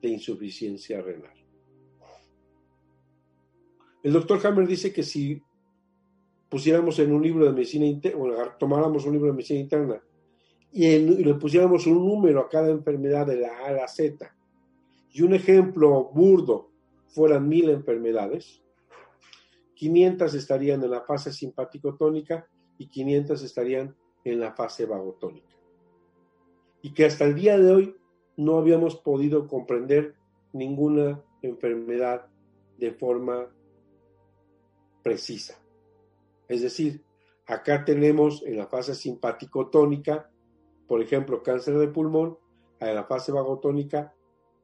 de 0.00 0.08
insuficiencia 0.08 1.02
renal. 1.02 1.36
El 4.02 4.12
doctor 4.12 4.44
Hammer 4.46 4.66
dice 4.66 4.92
que 4.92 5.02
si 5.02 5.42
pusiéramos 6.48 6.98
en 6.98 7.12
un 7.12 7.22
libro 7.22 7.44
de 7.44 7.52
medicina 7.52 7.86
interna, 7.86 8.18
bueno, 8.18 8.36
tomáramos 8.58 9.04
un 9.04 9.12
libro 9.12 9.28
de 9.28 9.34
medicina 9.34 9.60
interna 9.60 10.00
y, 10.72 10.98
le 10.98 11.34
pusiéramos 11.34 11.86
un 11.86 12.06
número 12.06 12.40
a 12.40 12.48
cada 12.48 12.70
enfermedad 12.70 13.26
de 13.26 13.36
la 13.36 13.58
A 13.58 13.66
a 13.68 13.72
la 13.72 13.88
Z, 13.88 14.30
y 15.12 15.22
un 15.22 15.34
ejemplo 15.34 16.10
burdo 16.12 16.70
fueran 17.06 17.48
mil 17.48 17.70
enfermedades, 17.70 18.62
500 19.74 20.34
estarían 20.34 20.82
en 20.82 20.90
la 20.90 21.02
fase 21.02 21.32
simpático-tónica 21.32 22.46
y 22.78 22.88
500 22.88 23.42
estarían 23.42 23.96
en 24.24 24.40
la 24.40 24.52
fase 24.52 24.86
vagotónica. 24.86 25.54
Y 26.82 26.92
que 26.92 27.06
hasta 27.06 27.24
el 27.24 27.34
día 27.34 27.58
de 27.58 27.72
hoy 27.72 27.96
no 28.36 28.58
habíamos 28.58 28.96
podido 28.96 29.46
comprender 29.46 30.14
ninguna 30.52 31.22
enfermedad 31.42 32.26
de 32.78 32.92
forma 32.92 33.46
precisa. 35.02 35.58
Es 36.48 36.62
decir, 36.62 37.04
acá 37.46 37.84
tenemos 37.84 38.42
en 38.44 38.56
la 38.56 38.66
fase 38.66 38.94
simpático-tónica, 38.94 40.30
por 40.86 41.02
ejemplo, 41.02 41.42
cáncer 41.42 41.78
de 41.78 41.88
pulmón, 41.88 42.38
en 42.80 42.94
la 42.94 43.04
fase 43.04 43.32
vagotónica, 43.32 44.14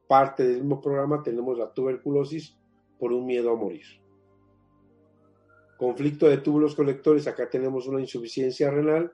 parte 0.07 0.45
del 0.45 0.59
mismo 0.59 0.81
programa 0.81 1.23
tenemos 1.23 1.59
la 1.59 1.73
tuberculosis 1.73 2.57
por 2.99 3.13
un 3.13 3.27
miedo 3.27 3.51
a 3.51 3.57
morir. 3.57 3.87
Conflicto 5.79 6.29
de 6.29 6.39
túbulos 6.39 6.75
colectores, 6.75 7.27
acá 7.27 7.49
tenemos 7.49 7.87
una 7.87 8.01
insuficiencia 8.01 8.71
renal, 8.71 9.13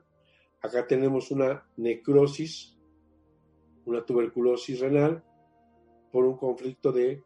acá 0.61 0.85
tenemos 0.85 1.31
una 1.31 1.67
necrosis, 1.77 2.77
una 3.85 4.05
tuberculosis 4.05 4.79
renal, 4.79 5.23
por 6.11 6.25
un 6.25 6.37
conflicto 6.37 6.91
de 6.91 7.23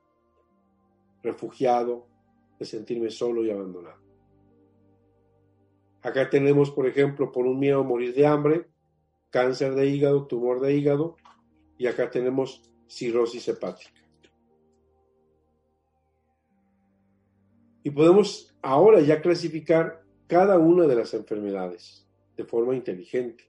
refugiado, 1.22 2.08
de 2.60 2.66
sentirme 2.66 3.10
solo 3.10 3.44
y 3.44 3.52
abandonado. 3.52 4.03
Acá 6.04 6.30
tenemos, 6.30 6.70
por 6.70 6.86
ejemplo, 6.86 7.32
por 7.32 7.48
un 7.48 7.58
miedo 7.58 7.80
a 7.80 7.84
morir 7.84 8.14
de 8.14 8.28
hambre, 8.28 8.68
cáncer 9.30 9.74
de 9.74 9.88
hígado, 9.88 10.28
tumor 10.28 10.60
de 10.60 10.76
hígado, 10.76 11.16
y 11.78 11.88
acá 11.88 12.12
tenemos 12.12 12.70
cirrosis 12.88 13.48
hepática. 13.48 14.02
Y 17.84 17.90
podemos 17.90 18.54
ahora 18.62 19.00
ya 19.00 19.22
clasificar 19.22 20.04
cada 20.28 20.58
una 20.58 20.88
de 20.88 20.96
las 20.96 21.14
enfermedades 21.14 22.06
de 22.36 22.44
forma 22.44 22.76
inteligente. 22.76 23.46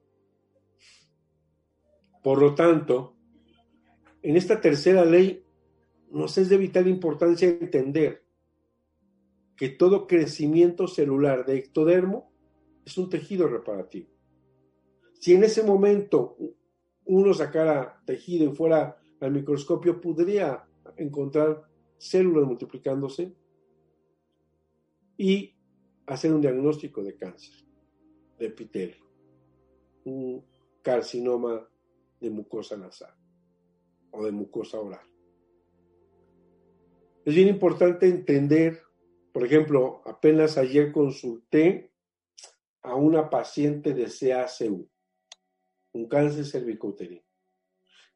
Por 2.23 2.41
lo 2.41 2.55
tanto, 2.55 3.17
en 4.23 4.37
esta 4.37 4.61
tercera 4.61 5.05
ley 5.05 5.45
nos 6.11 6.39
es 6.39 6.49
de 6.49 6.57
vital 6.57 6.87
importancia 6.87 7.49
entender 7.49 8.25
que 9.57 9.69
todo 9.69 10.07
crecimiento 10.07 10.87
celular 10.87 11.45
de 11.45 11.59
ectodermo 11.59 12.34
es 12.85 12.99
un 12.99 13.09
tejido 13.09 13.49
reparativo. 13.49 14.09
Si 15.19 15.33
en 15.33 15.45
ese 15.45 15.63
momento 15.63 16.37
uno 17.07 17.35
sacara 17.35 18.03
tejido 18.05 18.51
y 18.51 18.55
fuera 18.55 18.99
al 19.21 19.33
microscopio, 19.33 20.01
podría 20.01 20.65
encontrar 20.97 21.65
células 21.97 22.47
multiplicándose 22.47 23.35
y 25.17 25.55
hacer 26.07 26.33
un 26.33 26.41
diagnóstico 26.41 27.03
de 27.03 27.17
cáncer 27.17 27.55
de 28.39 28.47
epitelio, 28.47 29.05
un 30.05 30.45
carcinoma 30.83 31.67
de 32.21 32.31
mucosa 32.31 32.77
nasal 32.77 33.15
o 34.11 34.25
de 34.25 34.33
mucosa 34.33 34.79
oral. 34.79 35.07
Es 37.25 37.35
bien 37.35 37.49
importante 37.49 38.07
entender, 38.07 38.83
por 39.33 39.47
ejemplo, 39.47 40.03
apenas 40.05 40.59
ayer 40.59 40.93
consulté 40.93 41.94
a 42.85 42.95
una 42.95 43.29
paciente 43.29 43.95
de 43.95 44.05
CACU, 44.05 44.89
un 45.93 46.09
cáncer 46.09 46.45
cervicouterino. 46.45 47.23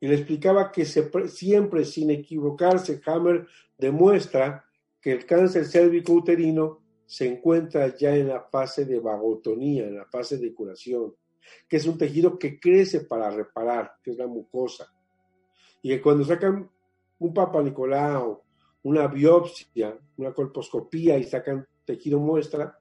Y 0.00 0.06
le 0.06 0.14
explicaba 0.14 0.70
que 0.70 0.84
siempre, 0.84 1.84
sin 1.84 2.10
equivocarse, 2.10 3.00
Hammer 3.06 3.46
demuestra 3.76 4.64
que 5.00 5.12
el 5.12 5.26
cáncer 5.26 5.64
cervicouterino 5.64 6.82
se 7.06 7.26
encuentra 7.26 7.96
ya 7.96 8.14
en 8.14 8.28
la 8.28 8.42
fase 8.42 8.84
de 8.84 9.00
vagotonía, 9.00 9.86
en 9.86 9.96
la 9.96 10.04
fase 10.04 10.36
de 10.36 10.54
curación, 10.54 11.14
que 11.66 11.78
es 11.78 11.86
un 11.86 11.96
tejido 11.96 12.38
que 12.38 12.60
crece 12.60 13.00
para 13.00 13.30
reparar, 13.30 13.94
que 14.02 14.10
es 14.10 14.18
la 14.18 14.26
mucosa. 14.26 14.92
Y 15.82 15.88
que 15.88 16.02
cuando 16.02 16.24
sacan 16.24 16.70
un 17.18 17.34
Papa 17.34 17.62
Nicolau, 17.62 18.42
una 18.82 19.06
biopsia, 19.06 19.98
una 20.18 20.32
colposcopía 20.34 21.16
y 21.16 21.24
sacan 21.24 21.66
tejido 21.84 22.20
muestra, 22.20 22.77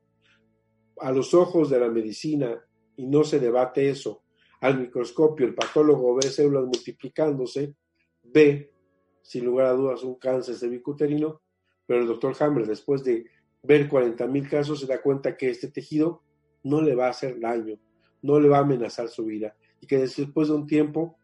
a 1.00 1.12
los 1.12 1.34
ojos 1.34 1.70
de 1.70 1.80
la 1.80 1.90
medicina, 1.90 2.64
y 2.96 3.06
no 3.06 3.24
se 3.24 3.40
debate 3.40 3.90
eso, 3.90 4.24
al 4.62 4.80
microscopio 4.80 5.46
el 5.46 5.54
patólogo 5.54 6.16
ve 6.16 6.24
células 6.24 6.66
multiplicándose, 6.66 7.76
ve, 8.24 8.74
sin 9.22 9.46
lugar 9.46 9.68
a 9.68 9.74
dudas, 9.74 10.04
un 10.04 10.16
cáncer 10.16 10.56
cervicuterino, 10.56 11.42
pero 11.86 12.02
el 12.02 12.08
doctor 12.08 12.36
Hammer, 12.40 12.66
después 12.66 13.04
de 13.04 13.26
ver 13.64 13.90
40.000 13.90 14.50
casos, 14.50 14.80
se 14.80 14.88
da 14.88 15.02
cuenta 15.02 15.38
que 15.38 15.50
este 15.50 15.70
tejido 15.70 16.24
no 16.64 16.82
le 16.82 16.96
va 16.96 17.08
a 17.08 17.12
hacer 17.12 17.40
daño, 17.40 17.78
no 18.22 18.40
le 18.40 18.50
va 18.50 18.58
a 18.58 18.62
amenazar 18.62 19.10
su 19.10 19.26
vida, 19.26 19.56
y 19.80 19.88
que 19.88 19.98
después 20.00 20.48
de 20.48 20.56
un 20.56 20.66
tiempo, 20.66 21.18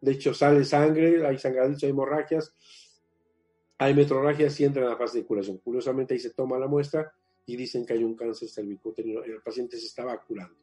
de 0.00 0.12
hecho, 0.12 0.34
sale 0.34 0.64
sangre, 0.64 1.26
hay 1.26 1.38
sangraditos, 1.38 1.82
hay 1.82 1.90
hemorragias, 1.90 2.54
hay 3.78 3.94
metrorragias 3.94 4.58
y 4.60 4.64
entra 4.64 4.82
en 4.82 4.90
la 4.90 4.96
fase 4.96 5.18
de 5.18 5.26
curación. 5.26 5.58
Curiosamente 5.58 6.14
ahí 6.14 6.20
se 6.20 6.30
toma 6.30 6.58
la 6.58 6.68
muestra 6.68 7.12
y 7.46 7.56
dicen 7.56 7.84
que 7.84 7.92
hay 7.92 8.04
un 8.04 8.14
cáncer 8.14 8.48
cervicuterino 8.48 9.24
y 9.26 9.30
el 9.30 9.42
paciente 9.42 9.78
se 9.78 9.86
estaba 9.86 10.18
curando. 10.22 10.56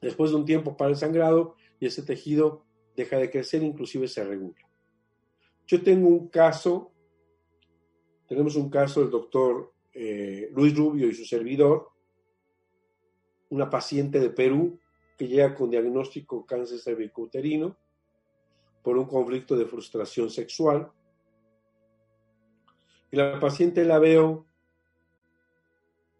Después 0.00 0.30
de 0.30 0.36
un 0.36 0.44
tiempo 0.44 0.76
para 0.76 0.90
el 0.90 0.96
sangrado 0.96 1.56
y 1.80 1.86
ese 1.86 2.02
tejido 2.02 2.64
deja 2.94 3.18
de 3.18 3.30
crecer, 3.30 3.62
inclusive 3.62 4.08
se 4.08 4.24
regula. 4.24 4.58
Yo 5.66 5.82
tengo 5.82 6.08
un 6.08 6.28
caso, 6.28 6.92
tenemos 8.28 8.56
un 8.56 8.70
caso 8.70 9.00
del 9.00 9.10
doctor 9.10 9.72
eh, 9.92 10.50
Luis 10.52 10.76
Rubio 10.76 11.08
y 11.08 11.14
su 11.14 11.24
servidor, 11.24 11.90
una 13.50 13.70
paciente 13.70 14.20
de 14.20 14.30
Perú 14.30 14.78
que 15.16 15.28
llega 15.28 15.54
con 15.54 15.70
diagnóstico 15.70 16.44
cáncer 16.44 16.78
cervicuterino 16.78 17.76
por 18.82 18.98
un 18.98 19.06
conflicto 19.06 19.56
de 19.56 19.66
frustración 19.66 20.30
sexual. 20.30 20.90
Y 23.10 23.16
la 23.16 23.40
paciente 23.40 23.84
la 23.84 23.98
veo 23.98 24.45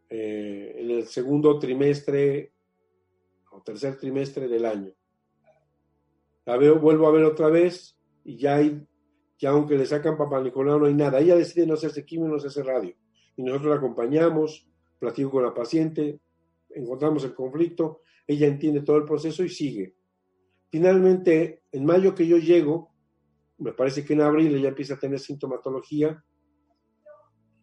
eh, 0.08 0.76
en 0.78 0.90
el 0.90 1.06
segundo 1.06 1.58
trimestre 1.58 2.52
o 3.50 3.62
tercer 3.62 3.98
trimestre 3.98 4.48
del 4.48 4.64
año. 4.64 4.92
La 6.44 6.56
veo, 6.56 6.78
vuelvo 6.78 7.08
a 7.08 7.12
ver 7.12 7.24
otra 7.24 7.48
vez 7.48 7.98
y 8.24 8.36
ya 8.36 8.56
hay, 8.56 8.86
ya 9.38 9.50
aunque 9.50 9.76
le 9.76 9.86
sacan 9.86 10.16
papá 10.16 10.40
Nicolau 10.40 10.78
no 10.78 10.86
hay 10.86 10.94
nada. 10.94 11.18
Ella 11.18 11.36
decide 11.36 11.66
no 11.66 11.74
hacerse 11.74 12.04
quimio, 12.04 12.28
no 12.28 12.36
hacerse 12.36 12.62
radio. 12.62 12.94
Y 13.36 13.42
nosotros 13.42 13.70
la 13.70 13.76
acompañamos, 13.76 14.68
platico 14.98 15.30
con 15.30 15.42
la 15.42 15.54
paciente, 15.54 16.20
encontramos 16.70 17.24
el 17.24 17.34
conflicto, 17.34 18.02
ella 18.26 18.46
entiende 18.46 18.82
todo 18.82 18.96
el 18.96 19.04
proceso 19.04 19.42
y 19.42 19.48
sigue. 19.48 19.96
Finalmente, 20.70 21.62
en 21.72 21.84
mayo 21.84 22.14
que 22.14 22.26
yo 22.26 22.38
llego, 22.38 22.92
me 23.58 23.72
parece 23.72 24.04
que 24.04 24.12
en 24.12 24.20
abril 24.20 24.54
ella 24.54 24.68
empieza 24.68 24.94
a 24.94 24.98
tener 24.98 25.18
sintomatología, 25.18 26.22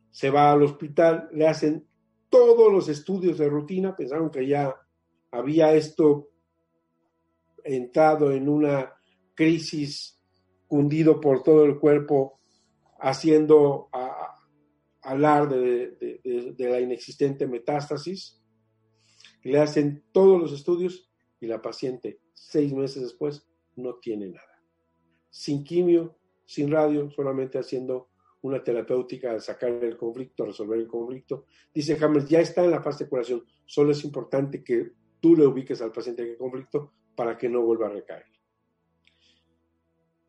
se 0.09 0.29
va 0.29 0.51
al 0.51 0.63
hospital, 0.63 1.29
le 1.33 1.47
hacen 1.47 1.87
todos 2.33 2.73
los 2.73 2.89
estudios 2.89 3.37
de 3.37 3.47
rutina, 3.47 3.95
pensaron 3.95 4.31
que 4.31 4.47
ya 4.47 4.75
había 5.29 5.71
esto 5.75 6.31
entrado 7.63 8.31
en 8.31 8.49
una 8.49 8.91
crisis 9.35 10.19
hundido 10.67 11.21
por 11.21 11.43
todo 11.43 11.63
el 11.63 11.77
cuerpo, 11.77 12.39
haciendo 12.99 13.87
alarde 15.03 15.91
de, 15.99 16.55
de, 16.57 16.69
la 16.71 16.79
inexistente 16.79 17.45
metástasis. 17.45 18.41
Le 19.43 19.59
hacen 19.59 20.03
todos 20.11 20.41
los 20.41 20.53
estudios 20.53 21.07
y 21.39 21.45
la 21.45 21.61
paciente, 21.61 22.19
seis 22.33 22.73
meses 22.73 23.03
después, 23.03 23.47
no 23.75 23.99
tiene 24.01 24.29
nada. 24.29 24.59
Sin 25.29 25.63
quimio, 25.63 26.17
sin 26.47 26.71
radio, 26.71 27.11
solamente 27.11 27.59
haciendo 27.59 28.09
una 28.43 28.63
terapéutica 28.63 29.39
sacar 29.39 29.69
el 29.69 29.97
conflicto, 29.97 30.45
resolver 30.45 30.79
el 30.79 30.87
conflicto. 30.87 31.45
Dice 31.73 31.97
Hammer, 32.01 32.25
ya 32.25 32.39
está 32.39 32.63
en 32.63 32.71
la 32.71 32.81
fase 32.81 33.05
de 33.05 33.09
curación, 33.09 33.43
solo 33.65 33.91
es 33.91 34.03
importante 34.03 34.63
que 34.63 34.91
tú 35.19 35.35
le 35.35 35.47
ubiques 35.47 35.81
al 35.81 35.91
paciente 35.91 36.23
en 36.23 36.37
conflicto 36.37 36.91
para 37.15 37.37
que 37.37 37.49
no 37.49 37.61
vuelva 37.61 37.87
a 37.87 37.91
recaer. 37.91 38.25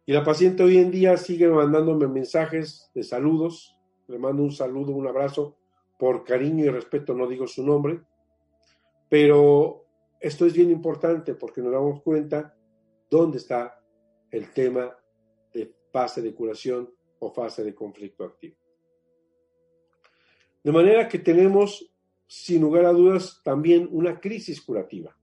Y 0.07 0.13
la 0.13 0.23
paciente 0.23 0.63
hoy 0.63 0.79
en 0.79 0.91
día 0.91 1.17
sigue 1.17 1.49
mandándome 1.49 2.07
mensajes 2.07 2.91
de 2.95 3.03
saludos, 3.03 3.77
le 4.07 4.19
mando 4.19 4.43
un 4.43 4.53
saludo, 4.53 4.93
un 4.93 5.07
abrazo, 5.07 5.57
por 5.99 6.25
cariño 6.25 6.65
y 6.65 6.69
respeto, 6.69 7.15
no 7.15 7.27
digo 7.27 7.47
su 7.47 7.65
nombre, 7.65 8.01
pero 9.09 9.87
esto 10.21 10.47
es 10.47 10.53
bien 10.53 10.71
importante 10.71 11.35
porque 11.35 11.63
nos 11.63 11.73
damos 11.73 12.03
cuenta 12.03 12.55
dónde 13.11 13.39
está 13.39 13.81
el 14.31 14.53
tema 14.53 14.95
de 15.53 15.75
fase 15.93 16.21
de 16.21 16.35
curación 16.35 16.93
fase 17.33 17.63
de 17.65 17.75
conflicto 17.75 18.25
activo. 18.25 18.57
De 20.63 20.73
manera 20.73 21.09
que 21.09 21.19
tenemos, 21.19 21.93
sin 22.27 22.63
lugar 22.63 22.87
a 22.87 22.93
dudas, 22.93 23.41
también 23.45 23.89
una 23.91 24.19
crisis 24.19 24.61
curativa. 24.61 25.17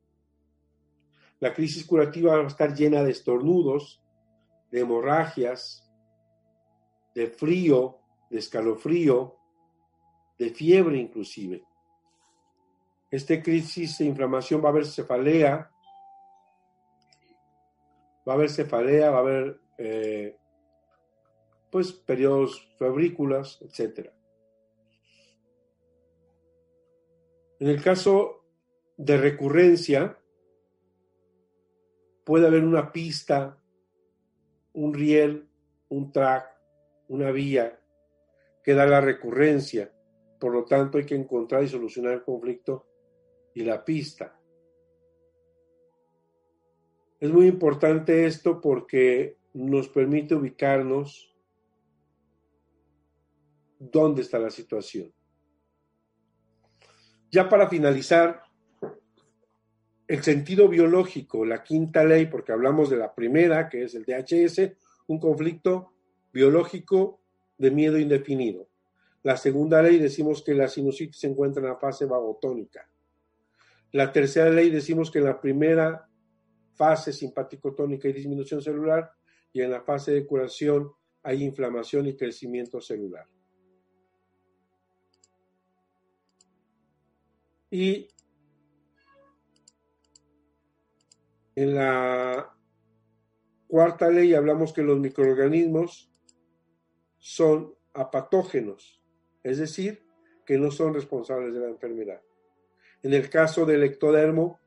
La 1.39 1.53
crisis 1.53 1.85
curativa 1.85 2.37
va 2.37 2.43
a 2.43 2.47
estar 2.47 2.75
llena 2.75 3.03
de 3.03 3.11
estornudos, 3.11 4.03
de 4.69 4.81
hemorragias, 4.81 5.91
de 7.15 7.27
frío, 7.27 7.97
de 8.29 8.39
escalofrío, 8.39 9.35
de 10.37 10.51
fiebre 10.51 10.97
inclusive. 10.97 11.63
Esta 13.09 13.41
crisis 13.41 13.97
de 13.97 14.05
inflamación 14.05 14.63
va 14.63 14.67
a 14.67 14.71
haber 14.71 14.85
cefalea, 14.85 15.71
va 18.27 18.33
a 18.33 18.35
haber 18.35 18.49
cefalea, 18.49 19.09
va 19.09 19.17
a 19.17 19.21
haber 19.21 19.61
eh, 19.77 20.37
pues 21.71 21.93
periodos 21.93 22.67
febrículas, 22.77 23.59
etc. 23.61 24.09
En 27.59 27.67
el 27.67 27.81
caso 27.81 28.43
de 28.97 29.17
recurrencia, 29.17 30.19
puede 32.25 32.47
haber 32.47 32.63
una 32.63 32.91
pista, 32.91 33.57
un 34.73 34.93
riel, 34.93 35.47
un 35.89 36.11
track, 36.11 36.49
una 37.07 37.31
vía 37.31 37.79
que 38.63 38.73
da 38.73 38.85
la 38.85 39.01
recurrencia. 39.01 39.91
Por 40.39 40.53
lo 40.53 40.65
tanto, 40.65 40.97
hay 40.97 41.05
que 41.05 41.15
encontrar 41.15 41.63
y 41.63 41.67
solucionar 41.67 42.13
el 42.13 42.23
conflicto 42.23 42.85
y 43.53 43.63
la 43.63 43.83
pista. 43.83 44.37
Es 47.19 47.31
muy 47.31 47.47
importante 47.47 48.25
esto 48.25 48.59
porque 48.59 49.37
nos 49.53 49.87
permite 49.89 50.35
ubicarnos 50.35 51.30
dónde 53.81 54.21
está 54.21 54.37
la 54.37 54.51
situación. 54.51 55.11
Ya 57.31 57.49
para 57.49 57.67
finalizar 57.67 58.43
el 60.07 60.21
sentido 60.21 60.67
biológico, 60.67 61.45
la 61.45 61.63
quinta 61.63 62.03
ley, 62.03 62.27
porque 62.27 62.51
hablamos 62.51 62.89
de 62.89 62.97
la 62.97 63.15
primera, 63.15 63.69
que 63.69 63.83
es 63.83 63.95
el 63.95 64.03
DHS, 64.03 64.73
un 65.07 65.19
conflicto 65.19 65.93
biológico 66.31 67.21
de 67.57 67.71
miedo 67.71 67.97
indefinido. 67.97 68.67
La 69.23 69.37
segunda 69.37 69.81
ley 69.81 69.97
decimos 69.97 70.43
que 70.43 70.53
la 70.53 70.67
sinusitis 70.67 71.19
se 71.19 71.27
encuentra 71.27 71.63
en 71.63 71.69
la 71.69 71.77
fase 71.77 72.05
vagotónica. 72.05 72.87
La 73.93 74.11
tercera 74.11 74.49
ley 74.49 74.69
decimos 74.69 75.09
que 75.09 75.19
en 75.19 75.25
la 75.25 75.39
primera 75.39 76.07
fase 76.75 77.13
simpático-tónica 77.13 78.07
hay 78.07 78.13
disminución 78.13 78.61
celular 78.61 79.11
y 79.53 79.61
en 79.61 79.71
la 79.71 79.81
fase 79.81 80.11
de 80.11 80.25
curación 80.25 80.91
hay 81.23 81.43
inflamación 81.43 82.07
y 82.07 82.15
crecimiento 82.15 82.81
celular. 82.81 83.25
Y 87.71 88.09
en 91.55 91.73
la 91.73 92.53
cuarta 93.67 94.09
ley 94.09 94.33
hablamos 94.33 94.73
que 94.73 94.83
los 94.83 94.99
microorganismos 94.99 96.11
son 97.17 97.73
apatógenos, 97.93 99.01
es 99.41 99.57
decir, 99.57 100.03
que 100.45 100.57
no 100.57 100.69
son 100.69 100.93
responsables 100.93 101.53
de 101.53 101.61
la 101.61 101.69
enfermedad. 101.69 102.21
En 103.03 103.13
el 103.13 103.29
caso 103.29 103.65
del 103.65 103.83
ectodermo, 103.83 104.59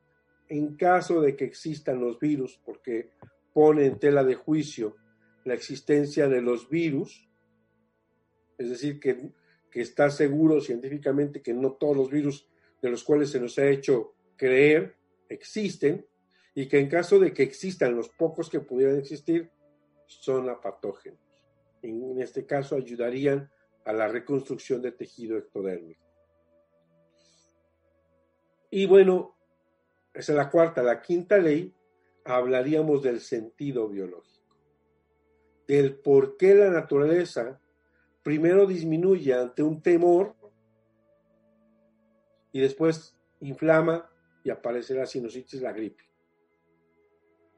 en 0.49 0.75
caso 0.75 1.21
de 1.21 1.35
que 1.35 1.45
existan 1.45 1.99
los 1.99 2.19
virus, 2.19 2.59
porque 2.65 3.11
pone 3.53 3.85
en 3.85 3.99
tela 3.99 4.23
de 4.23 4.33
juicio 4.35 4.95
la 5.43 5.53
existencia 5.53 6.27
de 6.27 6.41
los 6.41 6.69
virus, 6.69 7.29
es 8.57 8.69
decir, 8.69 8.99
que, 8.99 9.31
que 9.69 9.81
está 9.81 10.09
seguro 10.09 10.59
científicamente 10.59 11.43
que 11.43 11.53
no 11.53 11.73
todos 11.73 11.95
los 11.95 12.09
virus 12.09 12.47
de 12.85 12.91
los 12.91 13.03
cuales 13.03 13.31
se 13.31 13.39
nos 13.39 13.57
ha 13.57 13.67
hecho 13.67 14.13
creer 14.35 14.95
existen 15.27 16.05
y 16.53 16.67
que 16.67 16.79
en 16.79 16.87
caso 16.87 17.17
de 17.19 17.33
que 17.33 17.41
existan 17.41 17.95
los 17.95 18.09
pocos 18.09 18.47
que 18.47 18.59
pudieran 18.59 18.99
existir, 18.99 19.49
son 20.05 20.49
apatógenos. 20.49 21.19
En 21.81 22.21
este 22.21 22.45
caso 22.45 22.75
ayudarían 22.75 23.51
a 23.85 23.91
la 23.91 24.07
reconstrucción 24.07 24.83
de 24.83 24.91
tejido 24.91 25.35
ectodérmico. 25.35 26.05
Y 28.69 28.85
bueno, 28.85 29.35
esa 30.13 30.33
es 30.33 30.37
la 30.37 30.49
cuarta. 30.51 30.83
La 30.83 31.01
quinta 31.01 31.39
ley, 31.39 31.73
hablaríamos 32.23 33.01
del 33.01 33.19
sentido 33.19 33.89
biológico, 33.89 34.55
del 35.67 35.95
por 35.95 36.37
qué 36.37 36.53
la 36.53 36.69
naturaleza 36.69 37.59
primero 38.21 38.67
disminuye 38.67 39.33
ante 39.33 39.63
un 39.63 39.81
temor 39.81 40.34
y 42.55 42.61
después 42.61 43.13
inflama 43.41 44.09
y 44.41 44.49
aparece 44.49 44.95
la 44.95 45.05
sinusitis, 45.05 45.61
la 45.61 45.73
gripe. 45.73 46.05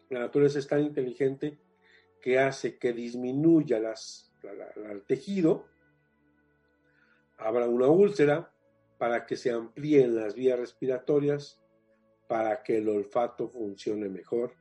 La 0.09 0.21
naturaleza 0.21 0.57
es 0.57 0.65
tan 0.65 0.81
inteligente 0.81 1.59
que 2.19 2.39
hace 2.39 2.79
que 2.79 2.93
disminuya 2.93 3.79
las, 3.79 4.33
el 4.89 5.03
tejido, 5.03 5.67
habrá 7.37 7.69
una 7.69 7.85
úlcera 7.89 8.51
para 8.97 9.27
que 9.27 9.35
se 9.35 9.51
amplíen 9.51 10.15
las 10.15 10.33
vías 10.33 10.57
respiratorias, 10.57 11.61
para 12.27 12.63
que 12.63 12.79
el 12.79 12.89
olfato 12.89 13.49
funcione 13.49 14.09
mejor 14.09 14.55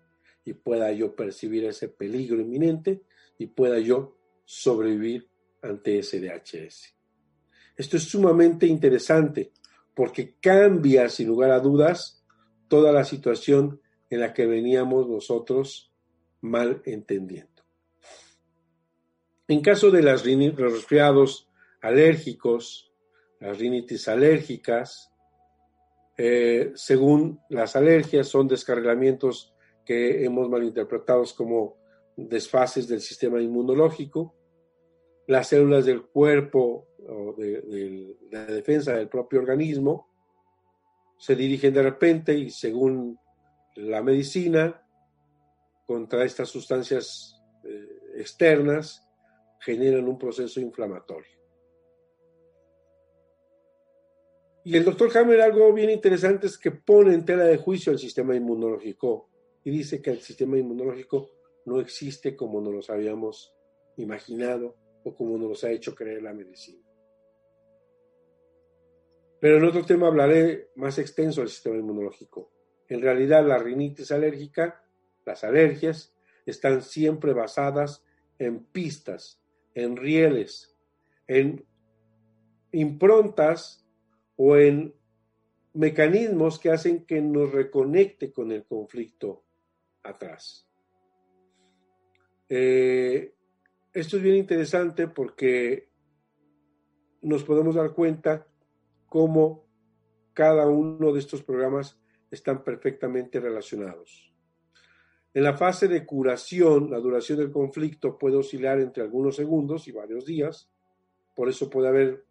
y 0.45 0.53
pueda 0.53 0.93
yo 0.93 1.17
percibir 1.17 1.65
ese 1.65 1.89
peligro 1.89 2.39
inminente 2.39 3.01
y 3.39 3.47
pueda 3.47 3.79
yo 3.79 4.19
sobrevivir 4.45 5.31
ante 5.63 6.01
ese 6.01 6.21
DHS. 6.21 6.95
Esto 7.75 7.97
es 7.97 8.03
sumamente 8.03 8.67
interesante 8.67 9.55
porque 9.97 10.37
cambia 10.39 11.09
sin 11.09 11.27
lugar 11.27 11.51
a 11.51 11.59
dudas 11.59 12.23
toda 12.69 12.93
la 12.93 13.03
situación 13.03 13.81
en 14.11 14.21
la 14.21 14.35
que 14.35 14.47
veníamos 14.47 15.09
nosotros 15.09 15.91
mal 16.43 16.83
entendiendo. 16.85 17.65
En 19.49 19.63
caso 19.63 19.91
de 19.91 20.03
las 20.03 20.27
los 20.27 20.73
resfriados 20.73 21.49
alérgicos, 21.81 22.93
las 23.41 23.59
rinitis 23.59 24.07
alérgicas, 24.09 25.11
eh, 26.19 26.73
según 26.75 27.41
las 27.49 27.75
alergias, 27.75 28.29
son 28.29 28.49
descargamientos 28.49 29.55
que 29.83 30.27
hemos 30.27 30.51
malinterpretado 30.51 31.25
como 31.35 31.79
desfases 32.17 32.87
del 32.87 33.01
sistema 33.01 33.41
inmunológico. 33.41 34.36
Las 35.27 35.49
células 35.49 35.85
del 35.85 36.03
cuerpo 36.03 36.87
o 37.09 37.35
de, 37.37 38.17
la 38.31 38.45
defensa 38.47 38.95
del 38.95 39.09
propio 39.09 39.41
organismo, 39.41 40.09
se 41.19 41.35
dirigen 41.35 41.73
de 41.73 41.83
repente 41.83 42.35
y 42.35 42.51
según 42.51 43.19
la 43.77 44.03
medicina, 44.03 44.83
contra 45.87 46.25
estas 46.25 46.49
sustancias 46.49 47.41
eh, 47.65 47.89
externas, 48.17 49.07
generan 49.61 50.09
un 50.09 50.19
proceso 50.19 50.61
inflamatorio. 50.61 51.37
Y 54.65 54.77
el 54.77 54.85
doctor 54.85 55.17
Hammer, 55.17 55.41
algo 55.41 55.73
bien 55.73 55.91
interesante 55.91 56.49
es 56.49 56.59
que 56.59 56.73
pone 56.73 57.15
en 57.15 57.25
tela 57.25 57.45
de 57.45 57.57
juicio 57.57 57.93
el 57.93 58.01
sistema 58.01 58.35
inmunológico 58.35 59.31
y 59.63 59.71
dice 59.71 60.03
que 60.03 60.11
el 60.11 60.21
sistema 60.21 60.59
inmunológico 60.59 61.31
no 61.67 61.79
existe 61.79 62.35
como 62.35 62.61
nos 62.61 62.89
lo 62.89 62.95
habíamos 62.95 63.55
imaginado 63.97 64.77
o 65.07 65.15
como 65.15 65.39
nos 65.39 65.63
ha 65.63 65.71
hecho 65.71 65.95
creer 65.95 66.21
la 66.21 66.33
medicina. 66.33 66.85
Pero 69.39 69.59
en 69.59 69.65
otro 69.65 69.85
tema 69.85 70.09
hablaré 70.09 70.71
más 70.75 70.99
extenso 70.99 71.43
del 71.43 71.49
sistema 71.49 71.77
inmunológico. 71.77 72.51
En 72.89 73.01
realidad, 73.01 73.47
la 73.47 73.57
rinitis 73.59 74.11
alérgica, 74.11 74.85
las 75.25 75.45
alergias, 75.45 76.13
están 76.45 76.83
siempre 76.83 77.33
basadas 77.35 78.05
en 78.41 78.65
pistas, 78.65 79.41
en 79.75 79.97
rieles, 79.97 80.77
en 81.29 81.65
improntas 82.73 83.87
o 84.35 84.57
en 84.57 84.93
mecanismos 85.73 86.59
que 86.59 86.71
hacen 86.71 87.05
que 87.05 87.21
nos 87.21 87.53
reconecte 87.53 88.33
con 88.33 88.51
el 88.51 88.65
conflicto 88.65 89.45
atrás. 90.03 90.69
Eh, 92.49 93.36
esto 93.97 94.19
es 94.19 94.23
bien 94.23 94.37
interesante 94.37 95.09
porque 95.09 95.89
nos 97.23 97.45
podemos 97.45 97.75
dar 97.75 97.93
cuenta 97.95 98.47
cómo 99.09 99.67
cada 100.35 100.67
uno 100.69 101.15
de 101.15 101.19
estos 101.19 101.43
programas 101.43 101.99
están 102.31 102.63
perfectamente 102.63 103.41
relacionados. 103.41 104.35
En 105.33 105.45
la 105.45 105.57
fase 105.57 105.89
de 105.89 106.05
curación, 106.05 106.91
la 106.91 106.99
duración 106.99 107.39
del 107.39 107.51
conflicto 107.51 108.19
puede 108.19 108.37
oscilar 108.37 108.81
entre 108.81 109.03
algunos 109.03 109.37
segundos 109.37 109.89
y 109.89 109.93
varios 109.93 110.27
días, 110.27 110.71
por 111.35 111.49
eso 111.49 111.71
puede 111.71 111.89
haber 111.89 112.27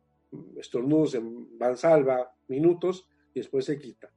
estornudos 0.58 1.16
en 1.16 1.58
Bansalva, 1.58 2.32
minutos, 2.48 3.10
y 3.34 3.40
después 3.40 3.66
se 3.66 3.80
quita. 3.80 4.14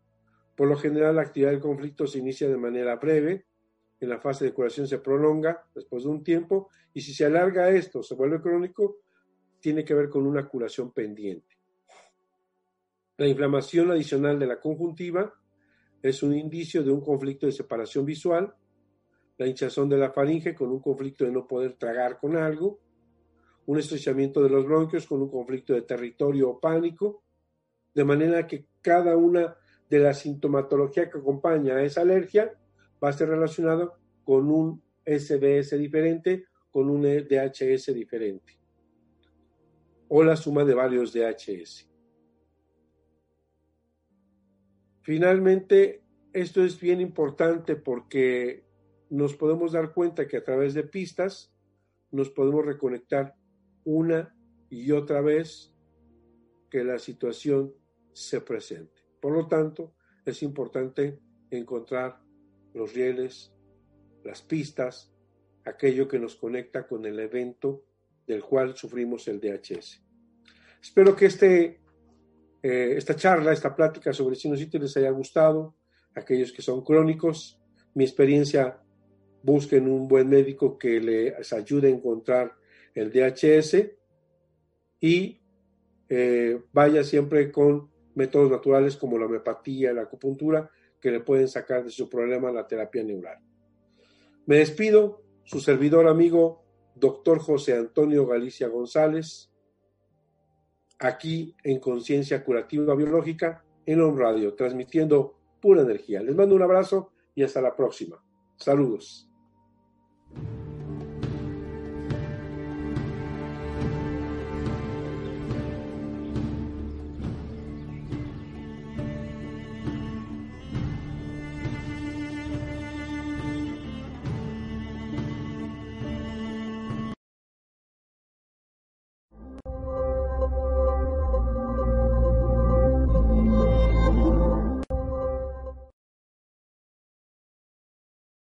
Por 0.55 0.69
lo 0.69 0.77
general, 0.77 1.17
la 1.17 1.23
actividad 1.23 1.51
del 1.51 1.61
conflicto 1.61 2.07
se 2.07 2.19
inicia 2.19 2.47
de 2.47 2.59
manera 2.59 2.97
breve, 2.97 3.47
en 4.01 4.09
la 4.09 4.21
fase 4.21 4.45
de 4.45 4.53
curación 4.53 4.87
se 4.87 4.99
prolonga 4.99 5.67
después 5.75 6.05
de 6.05 6.11
un 6.11 6.23
tiempo, 6.23 6.71
y 6.95 7.01
si 7.01 7.13
se 7.13 7.25
alarga 7.25 7.71
esto, 7.71 8.03
se 8.03 8.15
vuelve 8.15 8.41
crónico, 8.41 8.99
tiene 9.61 9.85
que 9.85 9.95
ver 9.95 10.09
con 10.09 10.27
una 10.27 10.47
curación 10.47 10.93
pendiente. 10.93 11.57
La 13.17 13.27
inflamación 13.27 13.91
adicional 13.91 14.39
de 14.39 14.47
la 14.47 14.61
conjuntiva 14.61 15.35
es 16.01 16.23
un 16.23 16.35
indicio 16.35 16.85
de 16.85 16.93
un 16.93 17.01
conflicto 17.01 17.47
de 17.47 17.53
separación 17.53 18.05
visual, 18.05 18.55
la 19.37 19.47
hinchazón 19.47 19.89
de 19.89 19.99
la 19.99 20.11
faringe 20.11 20.55
con 20.55 20.71
un 20.71 20.81
conflicto 20.81 21.25
de 21.25 21.33
no 21.33 21.47
poder 21.47 21.75
tragar 21.75 22.19
con 22.19 22.37
algo, 22.37 22.81
un 23.67 23.79
estrechamiento 23.79 24.43
de 24.43 24.51
los 24.51 24.65
bronquios 24.65 25.07
con 25.07 25.21
un 25.21 25.31
conflicto 25.31 25.75
de 25.75 25.83
territorio 25.83 26.51
o 26.51 26.61
pánico, 26.61 27.23
de 27.95 28.05
manera 28.05 28.47
que 28.47 28.67
cada 28.81 29.17
una 29.17 29.57
de 29.91 29.99
la 29.99 30.15
sintomatología 30.15 31.11
que 31.11 31.19
acompaña 31.19 31.77
a 31.77 31.83
esa 31.83 32.03
alergia 32.03 32.53
va 33.03 33.11
a 33.11 33.13
ser 33.13 33.29
relacionado 33.29 33.99
con 34.25 34.51
un 34.51 34.83
SBS 35.05 35.79
diferente, 35.79 36.47
con 36.71 36.91
un 36.91 37.03
DHS 37.03 37.95
diferente, 37.95 38.59
o 40.09 40.23
la 40.23 40.37
suma 40.37 40.65
de 40.65 40.75
varios 40.75 41.13
DHS. 41.13 41.89
Finalmente, 45.03 46.03
esto 46.33 46.63
es 46.63 46.79
bien 46.79 47.01
importante 47.01 47.77
porque 47.77 48.67
nos 49.09 49.35
podemos 49.35 49.73
dar 49.73 49.95
cuenta 49.95 50.29
que 50.29 50.37
a 50.37 50.45
través 50.45 50.75
de 50.75 50.83
pistas 50.83 51.51
nos 52.11 52.31
podemos 52.31 52.67
reconectar 52.67 53.35
una 53.85 54.35
y 54.69 54.93
otra 54.93 55.23
vez 55.23 55.75
que 56.71 56.85
la 56.85 56.99
situación 56.99 57.75
se 58.13 58.43
presente. 58.43 59.01
Por 59.21 59.33
lo 59.33 59.49
tanto, 59.49 59.95
es 60.25 60.43
importante 60.43 61.19
encontrar 61.51 62.21
los 62.75 62.95
rieles, 62.95 63.53
las 64.25 64.43
pistas, 64.43 65.13
aquello 65.65 66.09
que 66.09 66.19
nos 66.19 66.37
conecta 66.37 66.87
con 66.87 67.05
el 67.07 67.19
evento 67.19 67.85
del 68.27 68.43
cual 68.43 68.77
sufrimos 68.77 69.27
el 69.29 69.41
DHS. 69.41 70.03
Espero 70.81 71.17
que 71.17 71.27
este 71.27 71.81
eh, 72.63 72.95
esta 72.97 73.15
charla, 73.15 73.53
esta 73.53 73.75
plática 73.75 74.13
sobre 74.13 74.35
sinusitis 74.35 74.81
les 74.81 74.97
haya 74.97 75.11
gustado, 75.11 75.77
aquellos 76.15 76.53
que 76.53 76.63
son 76.63 76.83
crónicos. 76.83 77.61
Mi 77.95 78.05
experiencia, 78.05 78.81
busquen 79.43 79.89
un 79.89 80.09
buen 80.09 80.29
médico 80.29 80.77
que 80.77 81.01
les 81.01 81.53
ayude 81.53 81.89
a 81.89 81.93
encontrar 81.93 82.55
el 82.95 83.13
DHS 83.13 83.91
y 85.01 85.41
eh, 86.09 86.61
vaya 86.73 87.05
siempre 87.05 87.53
con 87.53 87.89
métodos 88.15 88.51
naturales 88.51 88.97
como 88.97 89.17
la 89.17 89.27
homeopatía, 89.27 89.93
la 89.93 90.03
acupuntura, 90.03 90.69
que 91.01 91.11
le 91.11 91.21
pueden 91.21 91.49
sacar 91.49 91.85
de 91.85 91.91
su 91.91 92.09
problema 92.09 92.51
la 92.51 92.67
terapia 92.67 93.03
neural. 93.03 93.39
Me 94.47 94.57
despido, 94.57 95.23
su 95.45 95.61
servidor 95.61 96.09
amigo, 96.09 96.65
doctor 96.95 97.39
José 97.39 97.77
Antonio 97.77 98.27
Galicia 98.27 98.69
González, 98.69 99.53
aquí 100.99 101.55
en 101.65 101.81
Conciencia 101.81 102.45
Curativa 102.45 102.95
Biológica, 102.95 103.65
en 103.87 104.01
On 104.01 104.19
Radio, 104.19 104.55
transmitiendo 104.55 105.39
pura 105.61 105.83
energía. 105.83 106.23
Les 106.23 106.35
mando 106.35 106.55
un 106.55 106.63
abrazo 106.63 107.13
y 107.35 107.43
hasta 107.43 107.61
la 107.61 107.75
próxima. 107.75 108.23
Saludos. 108.57 109.28